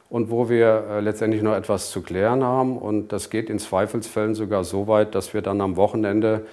und 0.08 0.30
wo 0.30 0.48
wir 0.48 0.84
äh, 0.88 1.00
letztendlich 1.00 1.42
noch 1.42 1.54
etwas 1.54 1.90
zu 1.90 2.02
klären 2.02 2.44
haben. 2.44 2.78
Und 2.78 3.12
das 3.12 3.30
geht 3.30 3.50
in 3.50 3.58
Zweifelsfällen 3.58 4.34
sogar 4.34 4.64
so 4.64 4.86
weit, 4.86 5.14
dass 5.14 5.34
wir 5.34 5.42
dann 5.42 5.60
am 5.60 5.76
Wochenende 5.76 6.46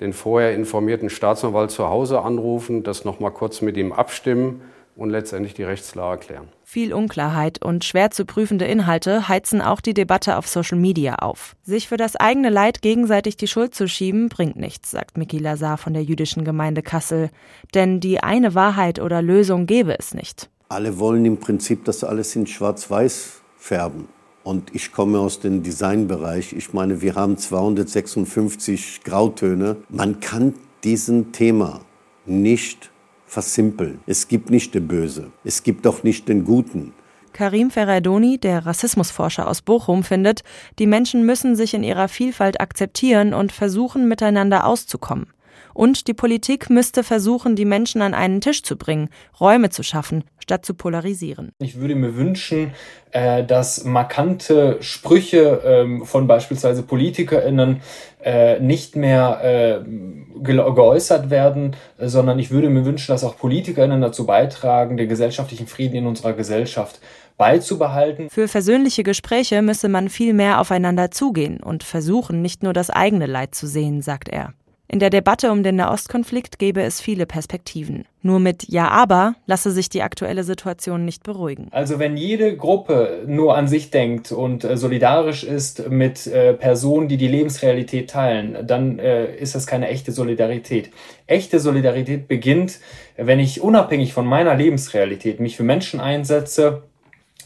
den 0.00 0.12
vorher 0.12 0.54
informierten 0.54 1.10
Staatsanwalt 1.10 1.70
zu 1.70 1.88
Hause 1.88 2.22
anrufen, 2.22 2.82
das 2.82 3.04
noch 3.04 3.20
mal 3.20 3.30
kurz 3.30 3.60
mit 3.60 3.76
ihm 3.76 3.92
abstimmen 3.92 4.62
und 4.96 5.10
letztendlich 5.10 5.54
die 5.54 5.62
Rechtslage 5.62 6.26
klären. 6.26 6.48
Viel 6.64 6.92
Unklarheit 6.92 7.62
und 7.62 7.84
schwer 7.84 8.10
zu 8.10 8.24
prüfende 8.24 8.64
Inhalte 8.64 9.28
heizen 9.28 9.60
auch 9.60 9.80
die 9.80 9.94
Debatte 9.94 10.36
auf 10.36 10.46
Social 10.48 10.78
Media 10.78 11.16
auf. 11.16 11.54
Sich 11.62 11.88
für 11.88 11.96
das 11.96 12.16
eigene 12.16 12.50
Leid 12.50 12.82
gegenseitig 12.82 13.36
die 13.36 13.48
Schuld 13.48 13.74
zu 13.74 13.88
schieben, 13.88 14.28
bringt 14.28 14.56
nichts, 14.56 14.90
sagt 14.90 15.18
Miki 15.18 15.38
Lazar 15.38 15.78
von 15.78 15.92
der 15.94 16.02
jüdischen 16.02 16.44
Gemeinde 16.44 16.82
Kassel. 16.82 17.30
Denn 17.74 18.00
die 18.00 18.22
eine 18.22 18.54
Wahrheit 18.54 19.00
oder 19.00 19.22
Lösung 19.22 19.66
gäbe 19.66 19.98
es 19.98 20.14
nicht. 20.14 20.48
Alle 20.68 20.98
wollen 20.98 21.24
im 21.24 21.38
Prinzip 21.38 21.84
das 21.84 22.04
alles 22.04 22.34
in 22.36 22.46
Schwarz-Weiß 22.46 23.42
färben. 23.56 24.08
Und 24.44 24.74
ich 24.74 24.92
komme 24.92 25.18
aus 25.20 25.40
dem 25.40 25.62
Designbereich. 25.62 26.52
Ich 26.52 26.72
meine, 26.72 27.00
wir 27.00 27.14
haben 27.14 27.36
256 27.36 29.02
Grautöne. 29.04 29.76
Man 29.88 30.20
kann 30.20 30.54
diesen 30.82 31.32
Thema 31.32 31.80
nicht 32.24 32.91
versimpeln. 33.32 34.00
Es 34.06 34.28
gibt 34.28 34.50
nicht 34.50 34.74
den 34.74 34.86
Böse, 34.86 35.32
es 35.42 35.62
gibt 35.62 35.86
auch 35.86 36.02
nicht 36.02 36.28
den 36.28 36.44
Guten. 36.44 36.92
Karim 37.32 37.70
Ferraidoni, 37.70 38.36
der 38.36 38.66
Rassismusforscher 38.66 39.48
aus 39.48 39.62
Bochum, 39.62 40.04
findet, 40.04 40.42
die 40.78 40.86
Menschen 40.86 41.24
müssen 41.24 41.56
sich 41.56 41.72
in 41.72 41.82
ihrer 41.82 42.08
Vielfalt 42.08 42.60
akzeptieren 42.60 43.32
und 43.32 43.50
versuchen, 43.50 44.06
miteinander 44.06 44.66
auszukommen. 44.66 45.28
Und 45.74 46.08
die 46.08 46.14
Politik 46.14 46.70
müsste 46.70 47.02
versuchen, 47.02 47.56
die 47.56 47.64
Menschen 47.64 48.02
an 48.02 48.14
einen 48.14 48.40
Tisch 48.40 48.62
zu 48.62 48.76
bringen, 48.76 49.08
Räume 49.40 49.70
zu 49.70 49.82
schaffen, 49.82 50.24
statt 50.38 50.64
zu 50.66 50.74
polarisieren. 50.74 51.52
Ich 51.58 51.78
würde 51.78 51.94
mir 51.94 52.16
wünschen, 52.16 52.72
äh, 53.12 53.44
dass 53.44 53.84
markante 53.84 54.78
Sprüche 54.80 55.62
ähm, 55.64 56.04
von 56.04 56.26
beispielsweise 56.26 56.82
PolitikerInnen 56.82 57.80
äh, 58.24 58.58
nicht 58.60 58.96
mehr 58.96 59.82
äh, 59.82 60.42
geäußert 60.42 61.30
werden, 61.30 61.76
sondern 61.98 62.38
ich 62.38 62.50
würde 62.50 62.70
mir 62.70 62.84
wünschen, 62.84 63.12
dass 63.12 63.24
auch 63.24 63.36
PolitikerInnen 63.36 64.00
dazu 64.00 64.26
beitragen, 64.26 64.96
den 64.96 65.08
gesellschaftlichen 65.08 65.66
Frieden 65.66 65.96
in 65.96 66.06
unserer 66.06 66.32
Gesellschaft 66.32 67.00
beizubehalten. 67.36 68.30
Für 68.30 68.48
versöhnliche 68.48 69.02
Gespräche 69.02 69.62
müsse 69.62 69.88
man 69.88 70.08
viel 70.08 70.32
mehr 70.32 70.60
aufeinander 70.60 71.10
zugehen 71.10 71.60
und 71.60 71.82
versuchen, 71.82 72.42
nicht 72.42 72.62
nur 72.62 72.72
das 72.72 72.90
eigene 72.90 73.26
Leid 73.26 73.54
zu 73.54 73.66
sehen, 73.66 74.02
sagt 74.02 74.28
er. 74.28 74.54
In 74.92 74.98
der 74.98 75.08
Debatte 75.08 75.50
um 75.50 75.62
den 75.62 75.76
Nahostkonflikt 75.76 76.58
gäbe 76.58 76.82
es 76.82 77.00
viele 77.00 77.24
Perspektiven. 77.24 78.04
Nur 78.20 78.40
mit 78.40 78.68
Ja, 78.68 78.88
aber 78.88 79.36
lasse 79.46 79.70
sich 79.70 79.88
die 79.88 80.02
aktuelle 80.02 80.44
Situation 80.44 81.06
nicht 81.06 81.22
beruhigen. 81.22 81.68
Also 81.70 81.98
wenn 81.98 82.18
jede 82.18 82.54
Gruppe 82.58 83.24
nur 83.26 83.56
an 83.56 83.68
sich 83.68 83.90
denkt 83.90 84.32
und 84.32 84.64
äh, 84.64 84.76
solidarisch 84.76 85.44
ist 85.44 85.88
mit 85.88 86.26
äh, 86.26 86.52
Personen, 86.52 87.08
die 87.08 87.16
die 87.16 87.26
Lebensrealität 87.26 88.10
teilen, 88.10 88.66
dann 88.66 88.98
äh, 88.98 89.34
ist 89.34 89.54
das 89.54 89.66
keine 89.66 89.88
echte 89.88 90.12
Solidarität. 90.12 90.90
Echte 91.26 91.58
Solidarität 91.58 92.28
beginnt, 92.28 92.78
wenn 93.16 93.40
ich 93.40 93.62
unabhängig 93.62 94.12
von 94.12 94.26
meiner 94.26 94.54
Lebensrealität 94.54 95.40
mich 95.40 95.56
für 95.56 95.64
Menschen 95.64 96.00
einsetze, 96.00 96.82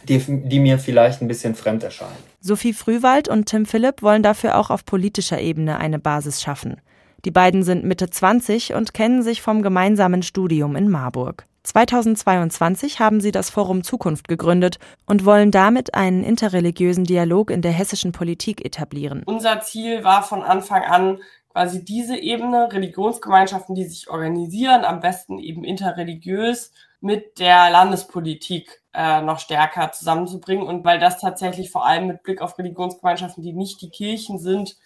die, 0.08 0.18
die 0.18 0.58
mir 0.58 0.80
vielleicht 0.80 1.22
ein 1.22 1.28
bisschen 1.28 1.54
fremd 1.54 1.84
erscheinen. 1.84 2.16
Sophie 2.40 2.72
Frühwald 2.72 3.28
und 3.28 3.46
Tim 3.46 3.66
Philipp 3.66 4.02
wollen 4.02 4.24
dafür 4.24 4.58
auch 4.58 4.70
auf 4.70 4.84
politischer 4.84 5.40
Ebene 5.40 5.78
eine 5.78 6.00
Basis 6.00 6.42
schaffen. 6.42 6.80
Die 7.26 7.32
beiden 7.32 7.64
sind 7.64 7.84
Mitte 7.84 8.08
20 8.08 8.74
und 8.74 8.94
kennen 8.94 9.20
sich 9.20 9.42
vom 9.42 9.60
gemeinsamen 9.60 10.22
Studium 10.22 10.76
in 10.76 10.88
Marburg. 10.88 11.44
2022 11.64 13.00
haben 13.00 13.20
sie 13.20 13.32
das 13.32 13.50
Forum 13.50 13.82
Zukunft 13.82 14.28
gegründet 14.28 14.78
und 15.06 15.24
wollen 15.24 15.50
damit 15.50 15.96
einen 15.96 16.22
interreligiösen 16.22 17.02
Dialog 17.02 17.50
in 17.50 17.62
der 17.62 17.72
hessischen 17.72 18.12
Politik 18.12 18.64
etablieren. 18.64 19.24
Unser 19.26 19.60
Ziel 19.62 20.04
war 20.04 20.22
von 20.22 20.44
Anfang 20.44 20.84
an 20.84 21.18
quasi 21.48 21.84
diese 21.84 22.16
Ebene, 22.16 22.72
Religionsgemeinschaften, 22.72 23.74
die 23.74 23.86
sich 23.86 24.08
organisieren, 24.08 24.84
am 24.84 25.00
besten 25.00 25.40
eben 25.40 25.64
interreligiös 25.64 26.70
mit 27.00 27.40
der 27.40 27.70
Landespolitik 27.70 28.82
äh, 28.94 29.20
noch 29.20 29.40
stärker 29.40 29.90
zusammenzubringen. 29.90 30.64
Und 30.64 30.84
weil 30.84 31.00
das 31.00 31.18
tatsächlich 31.18 31.72
vor 31.72 31.84
allem 31.84 32.06
mit 32.06 32.22
Blick 32.22 32.40
auf 32.40 32.56
Religionsgemeinschaften, 32.56 33.42
die 33.42 33.52
nicht 33.52 33.82
die 33.82 33.90
Kirchen 33.90 34.38
sind, 34.38 34.76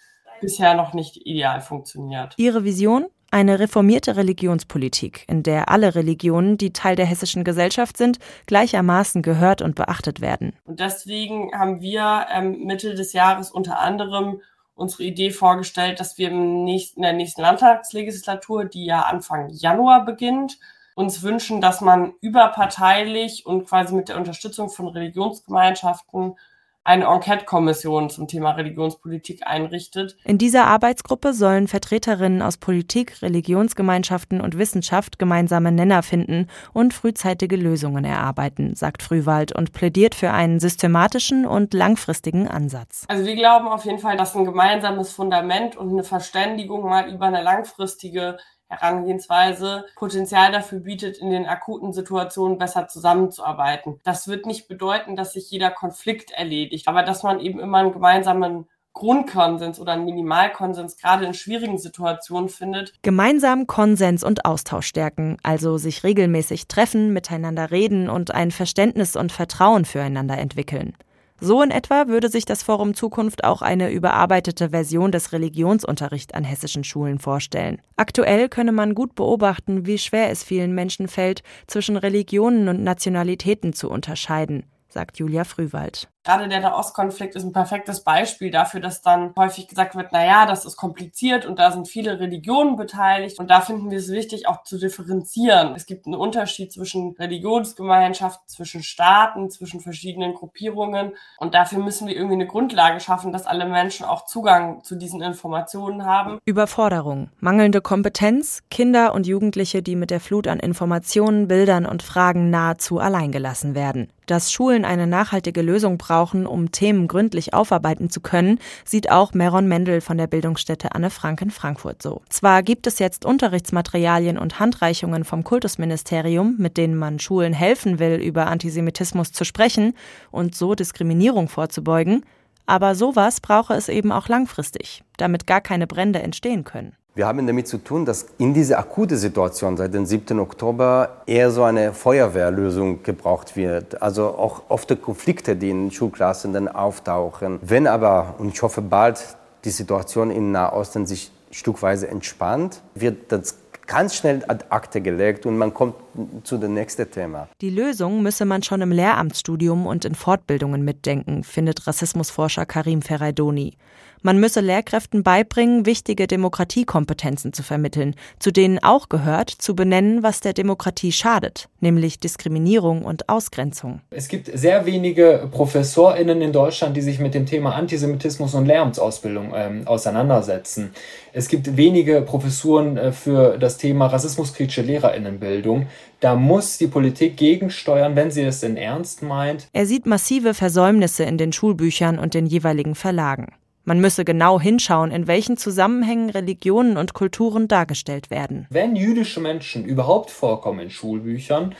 bisher 0.41 0.73
noch 0.73 0.93
nicht 0.93 1.25
ideal 1.25 1.61
funktioniert. 1.61 2.33
Ihre 2.37 2.63
Vision? 2.63 3.05
Eine 3.33 3.59
reformierte 3.59 4.17
Religionspolitik, 4.17 5.23
in 5.29 5.41
der 5.41 5.69
alle 5.69 5.95
Religionen, 5.95 6.57
die 6.57 6.73
Teil 6.73 6.97
der 6.97 7.05
hessischen 7.05 7.45
Gesellschaft 7.45 7.95
sind, 7.95 8.19
gleichermaßen 8.45 9.21
gehört 9.21 9.61
und 9.61 9.75
beachtet 9.75 10.19
werden. 10.19 10.51
Und 10.65 10.81
deswegen 10.81 11.57
haben 11.57 11.79
wir 11.79 12.25
ähm, 12.29 12.65
Mitte 12.65 12.93
des 12.93 13.13
Jahres 13.13 13.49
unter 13.49 13.79
anderem 13.79 14.41
unsere 14.75 15.03
Idee 15.03 15.31
vorgestellt, 15.31 16.01
dass 16.01 16.17
wir 16.17 16.29
im 16.29 16.65
nächsten, 16.65 16.99
in 16.99 17.03
der 17.03 17.13
nächsten 17.13 17.41
Landtagslegislatur, 17.41 18.65
die 18.65 18.85
ja 18.85 19.01
Anfang 19.03 19.49
Januar 19.49 20.03
beginnt, 20.03 20.59
uns 20.95 21.23
wünschen, 21.23 21.61
dass 21.61 21.79
man 21.79 22.13
überparteilich 22.19 23.45
und 23.45 23.65
quasi 23.65 23.95
mit 23.95 24.09
der 24.09 24.17
Unterstützung 24.17 24.69
von 24.69 24.87
Religionsgemeinschaften 24.87 26.35
eine 26.83 27.05
Enquete-Kommission 27.05 28.09
zum 28.09 28.27
Thema 28.27 28.51
Religionspolitik 28.51 29.45
einrichtet. 29.45 30.17
In 30.23 30.37
dieser 30.37 30.65
Arbeitsgruppe 30.65 31.33
sollen 31.33 31.67
Vertreterinnen 31.67 32.41
aus 32.41 32.57
Politik, 32.57 33.21
Religionsgemeinschaften 33.21 34.41
und 34.41 34.57
Wissenschaft 34.57 35.19
gemeinsame 35.19 35.71
Nenner 35.71 36.01
finden 36.01 36.47
und 36.73 36.93
frühzeitige 36.93 37.55
Lösungen 37.55 38.03
erarbeiten, 38.03 38.75
sagt 38.75 39.03
Frühwald 39.03 39.55
und 39.55 39.73
plädiert 39.73 40.15
für 40.15 40.31
einen 40.31 40.59
systematischen 40.59 41.45
und 41.45 41.73
langfristigen 41.73 42.47
Ansatz. 42.47 43.05
Also 43.07 43.25
wir 43.25 43.35
glauben 43.35 43.67
auf 43.67 43.85
jeden 43.85 43.99
Fall, 43.99 44.17
dass 44.17 44.35
ein 44.35 44.45
gemeinsames 44.45 45.11
Fundament 45.11 45.75
und 45.75 45.91
eine 45.91 46.03
Verständigung 46.03 46.83
mal 46.83 47.09
über 47.13 47.27
eine 47.27 47.43
langfristige 47.43 48.37
Herangehensweise 48.71 49.85
Potenzial 49.95 50.51
dafür 50.51 50.79
bietet, 50.79 51.17
in 51.17 51.29
den 51.29 51.45
akuten 51.45 51.91
Situationen 51.91 52.57
besser 52.57 52.87
zusammenzuarbeiten. 52.87 53.99
Das 54.03 54.29
wird 54.29 54.45
nicht 54.45 54.69
bedeuten, 54.69 55.17
dass 55.17 55.33
sich 55.33 55.51
jeder 55.51 55.71
Konflikt 55.71 56.31
erledigt, 56.31 56.87
aber 56.87 57.03
dass 57.03 57.21
man 57.21 57.41
eben 57.41 57.59
immer 57.59 57.79
einen 57.79 57.91
gemeinsamen 57.91 58.65
Grundkonsens 58.93 59.79
oder 59.79 59.93
einen 59.93 60.05
Minimalkonsens 60.05 60.97
gerade 60.97 61.25
in 61.25 61.33
schwierigen 61.33 61.77
Situationen 61.77 62.49
findet. 62.49 62.93
Gemeinsam 63.01 63.67
Konsens 63.67 64.23
und 64.23 64.45
Austausch 64.45 64.87
stärken, 64.87 65.37
also 65.43 65.77
sich 65.77 66.03
regelmäßig 66.03 66.67
treffen, 66.67 67.13
miteinander 67.13 67.71
reden 67.71 68.09
und 68.09 68.31
ein 68.31 68.51
Verständnis 68.51 69.15
und 69.15 69.31
Vertrauen 69.31 69.85
füreinander 69.85 70.37
entwickeln. 70.37 70.95
So 71.43 71.63
in 71.63 71.71
etwa 71.71 72.07
würde 72.07 72.29
sich 72.29 72.45
das 72.45 72.61
Forum 72.61 72.93
Zukunft 72.93 73.43
auch 73.43 73.63
eine 73.63 73.91
überarbeitete 73.91 74.69
Version 74.69 75.11
des 75.11 75.31
Religionsunterrichts 75.33 76.35
an 76.35 76.43
hessischen 76.43 76.83
Schulen 76.83 77.17
vorstellen. 77.17 77.81
Aktuell 77.95 78.47
könne 78.47 78.71
man 78.71 78.93
gut 78.93 79.15
beobachten, 79.15 79.87
wie 79.87 79.97
schwer 79.97 80.29
es 80.29 80.43
vielen 80.43 80.75
Menschen 80.75 81.07
fällt, 81.07 81.41
zwischen 81.65 81.97
Religionen 81.97 82.67
und 82.67 82.83
Nationalitäten 82.83 83.73
zu 83.73 83.89
unterscheiden, 83.89 84.67
sagt 84.87 85.17
Julia 85.17 85.43
Frühwald. 85.43 86.09
Gerade 86.23 86.47
der 86.47 86.59
Nahostkonflikt 86.59 87.35
ist 87.35 87.43
ein 87.43 87.51
perfektes 87.51 88.03
Beispiel 88.03 88.51
dafür, 88.51 88.79
dass 88.79 89.01
dann 89.01 89.33
häufig 89.35 89.67
gesagt 89.67 89.95
wird, 89.95 90.09
na 90.11 90.23
ja, 90.23 90.45
das 90.45 90.65
ist 90.65 90.77
kompliziert 90.77 91.47
und 91.47 91.57
da 91.57 91.71
sind 91.71 91.87
viele 91.87 92.19
Religionen 92.19 92.75
beteiligt 92.75 93.39
und 93.39 93.49
da 93.49 93.59
finden 93.61 93.89
wir 93.89 93.97
es 93.97 94.11
wichtig, 94.11 94.47
auch 94.47 94.61
zu 94.61 94.77
differenzieren. 94.77 95.73
Es 95.75 95.87
gibt 95.87 96.05
einen 96.05 96.13
Unterschied 96.13 96.71
zwischen 96.71 97.15
Religionsgemeinschaften, 97.17 98.47
zwischen 98.47 98.83
Staaten, 98.83 99.49
zwischen 99.49 99.79
verschiedenen 99.79 100.35
Gruppierungen 100.35 101.13
und 101.39 101.55
dafür 101.55 101.79
müssen 101.79 102.07
wir 102.07 102.15
irgendwie 102.15 102.35
eine 102.35 102.45
Grundlage 102.45 102.99
schaffen, 102.99 103.31
dass 103.31 103.47
alle 103.47 103.65
Menschen 103.65 104.05
auch 104.05 104.25
Zugang 104.25 104.83
zu 104.83 104.95
diesen 104.95 105.23
Informationen 105.23 106.05
haben. 106.05 106.37
Überforderung, 106.45 107.31
mangelnde 107.39 107.81
Kompetenz, 107.81 108.61
Kinder 108.69 109.15
und 109.15 109.25
Jugendliche, 109.25 109.81
die 109.81 109.95
mit 109.95 110.11
der 110.11 110.19
Flut 110.19 110.47
an 110.47 110.59
Informationen, 110.59 111.47
Bildern 111.47 111.87
und 111.87 112.03
Fragen 112.03 112.51
nahezu 112.51 112.99
alleingelassen 112.99 113.73
werden. 113.73 114.11
Dass 114.27 114.51
Schulen 114.51 114.85
eine 114.85 115.07
nachhaltige 115.07 115.63
Lösung 115.63 115.97
brauchen, 115.97 116.10
brauchen, 116.11 116.45
um 116.45 116.71
Themen 116.71 117.07
gründlich 117.07 117.53
aufarbeiten 117.53 118.09
zu 118.09 118.19
können, 118.19 118.59
sieht 118.83 119.09
auch 119.09 119.33
Meron 119.33 119.69
Mendel 119.69 120.01
von 120.01 120.17
der 120.17 120.27
Bildungsstätte 120.27 120.93
Anne 120.93 121.09
Frank 121.09 121.41
in 121.41 121.51
Frankfurt 121.51 122.01
so. 122.01 122.21
Zwar 122.27 122.63
gibt 122.63 122.85
es 122.85 122.99
jetzt 122.99 123.23
Unterrichtsmaterialien 123.23 124.37
und 124.37 124.59
Handreichungen 124.59 125.23
vom 125.23 125.45
Kultusministerium, 125.45 126.55
mit 126.57 126.75
denen 126.75 126.97
man 126.97 127.19
Schulen 127.19 127.53
helfen 127.53 127.97
will, 127.99 128.15
über 128.15 128.47
Antisemitismus 128.47 129.31
zu 129.31 129.45
sprechen 129.45 129.93
und 130.31 130.53
so 130.53 130.75
Diskriminierung 130.75 131.47
vorzubeugen, 131.47 132.25
aber 132.65 132.93
sowas 132.93 133.39
brauche 133.39 133.73
es 133.73 133.87
eben 133.87 134.11
auch 134.11 134.27
langfristig, 134.27 135.03
damit 135.15 135.47
gar 135.47 135.61
keine 135.61 135.87
Brände 135.87 136.21
entstehen 136.21 136.65
können. 136.65 136.93
Wir 137.13 137.27
haben 137.27 137.45
damit 137.45 137.67
zu 137.67 137.77
tun, 137.77 138.05
dass 138.05 138.25
in 138.37 138.53
dieser 138.53 138.79
akuten 138.79 139.17
Situation 139.17 139.75
seit 139.75 139.93
dem 139.93 140.05
7. 140.05 140.39
Oktober 140.39 141.23
eher 141.25 141.51
so 141.51 141.63
eine 141.63 141.91
Feuerwehrlösung 141.91 143.03
gebraucht 143.03 143.57
wird. 143.57 144.01
Also 144.01 144.27
auch 144.27 144.61
oft 144.69 145.01
Konflikte, 145.01 145.57
die 145.57 145.71
in 145.71 145.91
Schulklassen 145.91 146.53
dann 146.53 146.69
auftauchen. 146.69 147.59
Wenn 147.61 147.85
aber, 147.85 148.35
und 148.37 148.53
ich 148.53 148.61
hoffe 148.61 148.81
bald, 148.81 149.35
die 149.65 149.71
Situation 149.71 150.31
in 150.31 150.53
Nahosten 150.53 151.05
sich 151.05 151.33
stückweise 151.51 152.07
entspannt, 152.07 152.81
wird 152.95 153.29
das 153.33 153.57
ganz 153.87 154.15
schnell 154.15 154.43
ad 154.47 154.65
acte 154.69 155.01
gelegt 155.01 155.45
und 155.45 155.57
man 155.57 155.73
kommt 155.73 155.95
zu 156.43 156.57
dem 156.57 156.73
nächsten 156.73 157.09
Thema. 157.09 157.47
Die 157.61 157.69
Lösung 157.69 158.21
müsse 158.21 158.45
man 158.45 158.63
schon 158.63 158.81
im 158.81 158.91
Lehramtsstudium 158.91 159.85
und 159.85 160.05
in 160.05 160.15
Fortbildungen 160.15 160.83
mitdenken, 160.83 161.43
findet 161.43 161.87
Rassismusforscher 161.87 162.65
Karim 162.65 163.01
Ferraidoni. 163.01 163.77
Man 164.23 164.39
müsse 164.39 164.59
Lehrkräften 164.59 165.23
beibringen, 165.23 165.87
wichtige 165.87 166.27
Demokratiekompetenzen 166.27 167.53
zu 167.53 167.63
vermitteln, 167.63 168.15
zu 168.37 168.51
denen 168.51 168.77
auch 168.83 169.09
gehört, 169.09 169.49
zu 169.49 169.75
benennen, 169.75 170.21
was 170.21 170.41
der 170.41 170.53
Demokratie 170.53 171.11
schadet, 171.11 171.69
nämlich 171.79 172.19
Diskriminierung 172.19 173.03
und 173.03 173.29
Ausgrenzung. 173.29 174.01
Es 174.11 174.27
gibt 174.27 174.51
sehr 174.53 174.85
wenige 174.85 175.49
ProfessorInnen 175.51 176.39
in 176.43 176.53
Deutschland, 176.53 176.95
die 176.95 177.01
sich 177.01 177.17
mit 177.17 177.33
dem 177.33 177.47
Thema 177.47 177.73
Antisemitismus 177.73 178.53
und 178.53 178.67
Lehramtsausbildung 178.67 179.53
ähm, 179.55 179.87
auseinandersetzen. 179.87 180.93
Es 181.33 181.47
gibt 181.47 181.75
wenige 181.75 182.21
Professuren 182.21 182.97
äh, 182.97 183.11
für 183.13 183.57
das 183.57 183.70
Thema 183.77 184.07
rassismuskritische 184.07 184.81
LehrerInnenbildung. 184.81 185.87
Da 186.19 186.35
muss 186.35 186.77
die 186.77 186.87
Politik 186.87 187.37
gegensteuern, 187.37 188.15
wenn 188.15 188.31
sie 188.31 188.43
es 188.43 188.61
denn 188.61 188.77
ernst 188.77 189.21
meint. 189.21 189.67
Er 189.73 189.85
sieht 189.85 190.05
massive 190.05 190.53
Versäumnisse 190.53 191.23
in 191.23 191.37
den 191.37 191.53
Schulbüchern 191.53 192.19
und 192.19 192.33
den 192.33 192.45
jeweiligen 192.45 192.95
Verlagen. 192.95 193.53
Man 193.83 193.99
müsse 193.99 194.23
genau 194.25 194.59
hinschauen, 194.59 195.09
in 195.09 195.25
welchen 195.25 195.57
Zusammenhängen 195.57 196.29
Religionen 196.29 196.97
und 196.97 197.13
Kulturen 197.13 197.67
dargestellt 197.67 198.29
werden. 198.29 198.67
Wenn 198.69 198.95
jüdische 198.95 199.39
Menschen 199.39 199.85
überhaupt 199.85 200.29
vorkommen 200.29 200.81
in 200.81 200.89
Schulbüchern, 200.91 201.73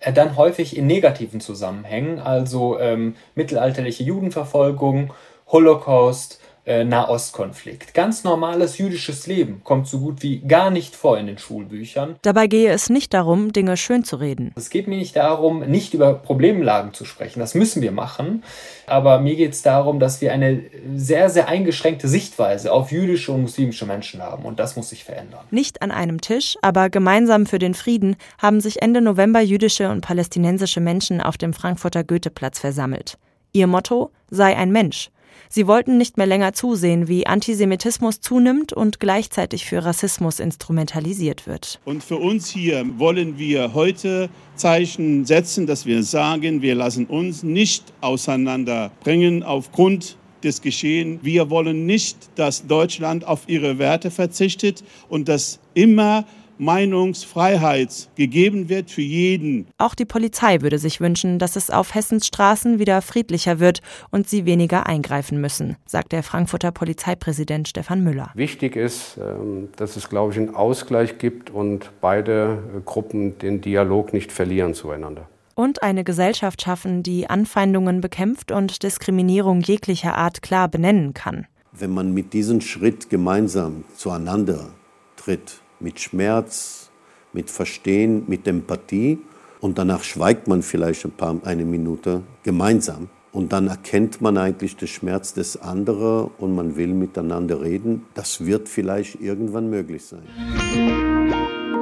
äh, 0.00 0.12
dann 0.12 0.36
häufig 0.36 0.76
in 0.76 0.86
negativen 0.86 1.40
Zusammenhängen, 1.40 2.20
also 2.20 2.78
ähm, 2.78 3.16
mittelalterliche 3.34 4.04
Judenverfolgung, 4.04 5.12
Holocaust, 5.48 6.40
äh, 6.68 6.84
Nahostkonflikt. 6.84 7.94
Ganz 7.94 8.24
normales 8.24 8.76
jüdisches 8.76 9.26
Leben 9.26 9.62
kommt 9.64 9.88
so 9.88 10.00
gut 10.00 10.22
wie 10.22 10.40
gar 10.40 10.70
nicht 10.70 10.94
vor 10.94 11.18
in 11.18 11.26
den 11.26 11.38
Schulbüchern. 11.38 12.16
Dabei 12.20 12.46
gehe 12.46 12.70
es 12.70 12.90
nicht 12.90 13.14
darum, 13.14 13.52
Dinge 13.52 13.78
schön 13.78 14.04
zu 14.04 14.16
reden. 14.16 14.52
Es 14.54 14.68
geht 14.68 14.86
mir 14.86 14.98
nicht 14.98 15.16
darum, 15.16 15.60
nicht 15.60 15.94
über 15.94 16.12
Problemlagen 16.12 16.92
zu 16.92 17.06
sprechen. 17.06 17.40
Das 17.40 17.54
müssen 17.54 17.80
wir 17.80 17.90
machen. 17.90 18.44
Aber 18.86 19.18
mir 19.18 19.34
geht 19.34 19.52
es 19.52 19.62
darum, 19.62 19.98
dass 19.98 20.20
wir 20.20 20.32
eine 20.32 20.62
sehr, 20.94 21.30
sehr 21.30 21.48
eingeschränkte 21.48 22.06
Sichtweise 22.06 22.70
auf 22.70 22.92
jüdische 22.92 23.32
und 23.32 23.42
muslimische 23.42 23.86
Menschen 23.86 24.22
haben. 24.22 24.44
Und 24.44 24.58
das 24.58 24.76
muss 24.76 24.90
sich 24.90 25.04
verändern. 25.04 25.40
Nicht 25.50 25.80
an 25.80 25.90
einem 25.90 26.20
Tisch, 26.20 26.58
aber 26.60 26.90
gemeinsam 26.90 27.46
für 27.46 27.58
den 27.58 27.72
Frieden 27.72 28.16
haben 28.36 28.60
sich 28.60 28.82
Ende 28.82 29.00
November 29.00 29.40
jüdische 29.40 29.90
und 29.90 30.02
palästinensische 30.02 30.80
Menschen 30.80 31.22
auf 31.22 31.38
dem 31.38 31.54
Frankfurter 31.54 32.04
Goetheplatz 32.04 32.58
versammelt. 32.58 33.16
Ihr 33.52 33.66
Motto 33.66 34.10
sei 34.30 34.54
ein 34.54 34.70
Mensch. 34.70 35.10
Sie 35.50 35.66
wollten 35.66 35.96
nicht 35.96 36.16
mehr 36.16 36.26
länger 36.26 36.52
zusehen, 36.52 37.08
wie 37.08 37.26
Antisemitismus 37.26 38.20
zunimmt 38.20 38.72
und 38.72 39.00
gleichzeitig 39.00 39.64
für 39.64 39.84
Rassismus 39.84 40.40
instrumentalisiert 40.40 41.46
wird. 41.46 41.80
Und 41.84 42.04
für 42.04 42.16
uns 42.16 42.48
hier 42.50 42.84
wollen 42.98 43.38
wir 43.38 43.74
heute 43.74 44.28
Zeichen 44.56 45.24
setzen, 45.24 45.66
dass 45.66 45.86
wir 45.86 46.02
sagen, 46.02 46.62
wir 46.62 46.74
lassen 46.74 47.06
uns 47.06 47.42
nicht 47.42 47.84
auseinanderbringen 48.00 49.42
aufgrund 49.42 50.16
des 50.42 50.62
Geschehen. 50.62 51.18
Wir 51.22 51.50
wollen 51.50 51.86
nicht, 51.86 52.16
dass 52.36 52.66
Deutschland 52.66 53.26
auf 53.26 53.48
ihre 53.48 53.78
Werte 53.78 54.10
verzichtet 54.10 54.84
und 55.08 55.28
dass 55.28 55.58
immer 55.74 56.24
Meinungsfreiheit 56.58 58.08
gegeben 58.16 58.68
wird 58.68 58.90
für 58.90 59.02
jeden. 59.02 59.66
Auch 59.78 59.94
die 59.94 60.04
Polizei 60.04 60.60
würde 60.60 60.78
sich 60.78 61.00
wünschen, 61.00 61.38
dass 61.38 61.56
es 61.56 61.70
auf 61.70 61.94
Hessens 61.94 62.26
Straßen 62.26 62.78
wieder 62.78 63.02
friedlicher 63.02 63.60
wird 63.60 63.80
und 64.10 64.28
sie 64.28 64.44
weniger 64.46 64.86
eingreifen 64.86 65.40
müssen, 65.40 65.76
sagt 65.86 66.12
der 66.12 66.22
Frankfurter 66.22 66.72
Polizeipräsident 66.72 67.68
Stefan 67.68 68.02
Müller. 68.02 68.30
Wichtig 68.34 68.76
ist, 68.76 69.18
ähm, 69.18 69.68
dass 69.76 69.96
es, 69.96 70.08
glaube 70.08 70.32
ich, 70.32 70.38
einen 70.38 70.54
Ausgleich 70.54 71.18
gibt 71.18 71.50
und 71.50 71.90
beide 72.00 72.62
äh, 72.76 72.80
Gruppen 72.84 73.38
den 73.38 73.60
Dialog 73.60 74.12
nicht 74.12 74.32
verlieren 74.32 74.74
zueinander 74.74 75.28
und 75.58 75.82
eine 75.82 76.04
Gesellschaft 76.04 76.62
schaffen, 76.62 77.02
die 77.02 77.28
Anfeindungen 77.28 78.00
bekämpft 78.00 78.52
und 78.52 78.84
Diskriminierung 78.84 79.60
jeglicher 79.60 80.14
Art 80.14 80.40
klar 80.40 80.68
benennen 80.68 81.14
kann. 81.14 81.48
Wenn 81.72 81.90
man 81.90 82.14
mit 82.14 82.32
diesem 82.32 82.60
Schritt 82.60 83.10
gemeinsam 83.10 83.82
zueinander 83.96 84.70
tritt, 85.16 85.60
mit 85.80 86.00
Schmerz, 86.00 86.90
mit 87.32 87.50
Verstehen, 87.50 88.24
mit 88.26 88.46
Empathie 88.46 89.18
und 89.60 89.78
danach 89.78 90.02
schweigt 90.02 90.48
man 90.48 90.62
vielleicht 90.62 91.04
ein 91.04 91.12
paar, 91.12 91.36
eine 91.44 91.64
Minute 91.64 92.22
gemeinsam, 92.42 93.08
Und 93.30 93.52
dann 93.52 93.68
erkennt 93.68 94.20
man 94.20 94.38
eigentlich 94.38 94.76
den 94.76 94.88
Schmerz 94.88 95.34
des 95.34 95.56
anderen 95.60 96.30
und 96.38 96.54
man 96.54 96.76
will 96.76 96.94
miteinander 96.94 97.60
reden. 97.60 98.06
Das 98.14 98.46
wird 98.46 98.68
vielleicht 98.68 99.20
irgendwann 99.20 99.68
möglich 99.68 100.04
sein. 100.04 100.22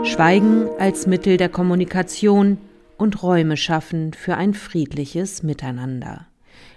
Schweigen 0.04 0.68
als 0.78 1.06
Mittel 1.06 1.36
der 1.36 1.48
Kommunikation 1.48 2.58
und 2.96 3.22
Räume 3.22 3.56
schaffen 3.56 4.12
für 4.12 4.36
ein 4.36 4.54
friedliches 4.54 5.42
Miteinander. 5.42 6.26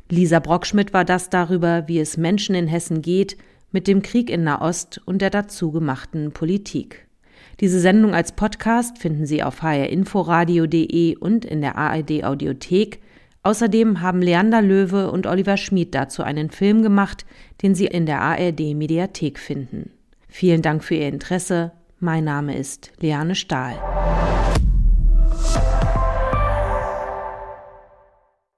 Lisa 0.10 0.40
Brockschmidt 0.40 0.94
war 0.94 1.06
das 1.06 1.30
darüber, 1.30 1.88
wie 1.88 2.00
es 2.00 2.18
Menschen 2.18 2.56
in 2.56 2.68
Hessen 2.68 3.02
geht 3.02 3.38
mit 3.72 3.88
dem 3.88 4.02
Krieg 4.02 4.30
in 4.30 4.44
Nahost 4.44 5.02
und 5.06 5.22
der 5.22 5.30
dazu 5.30 5.72
gemachten 5.72 6.32
Politik. 6.32 7.09
Diese 7.60 7.82
Sendung 7.82 8.16
als 8.16 8.32
Podcast 8.32 9.00
finden 9.00 9.26
Sie 9.26 9.44
auf 9.44 9.62
hrinforadio.de 9.62 11.18
und 11.18 11.44
in 11.44 11.60
der 11.60 11.78
ARD 11.78 12.24
Audiothek. 12.24 13.00
Außerdem 13.44 14.02
haben 14.02 14.22
Leander 14.22 14.62
Löwe 14.62 15.12
und 15.12 15.28
Oliver 15.28 15.58
Schmid 15.58 15.94
dazu 15.94 16.24
einen 16.24 16.52
Film 16.52 16.84
gemacht, 16.84 17.26
den 17.62 17.76
Sie 17.76 17.88
in 17.88 18.06
der 18.06 18.22
ARD 18.22 18.76
Mediathek 18.76 19.40
finden. 19.40 19.92
Vielen 20.30 20.62
Dank 20.62 20.84
für 20.84 20.96
Ihr 20.96 21.10
Interesse. 21.10 21.72
Mein 22.00 22.24
Name 22.24 22.58
ist 22.58 22.92
Leane 23.02 23.36
Stahl. 23.36 23.76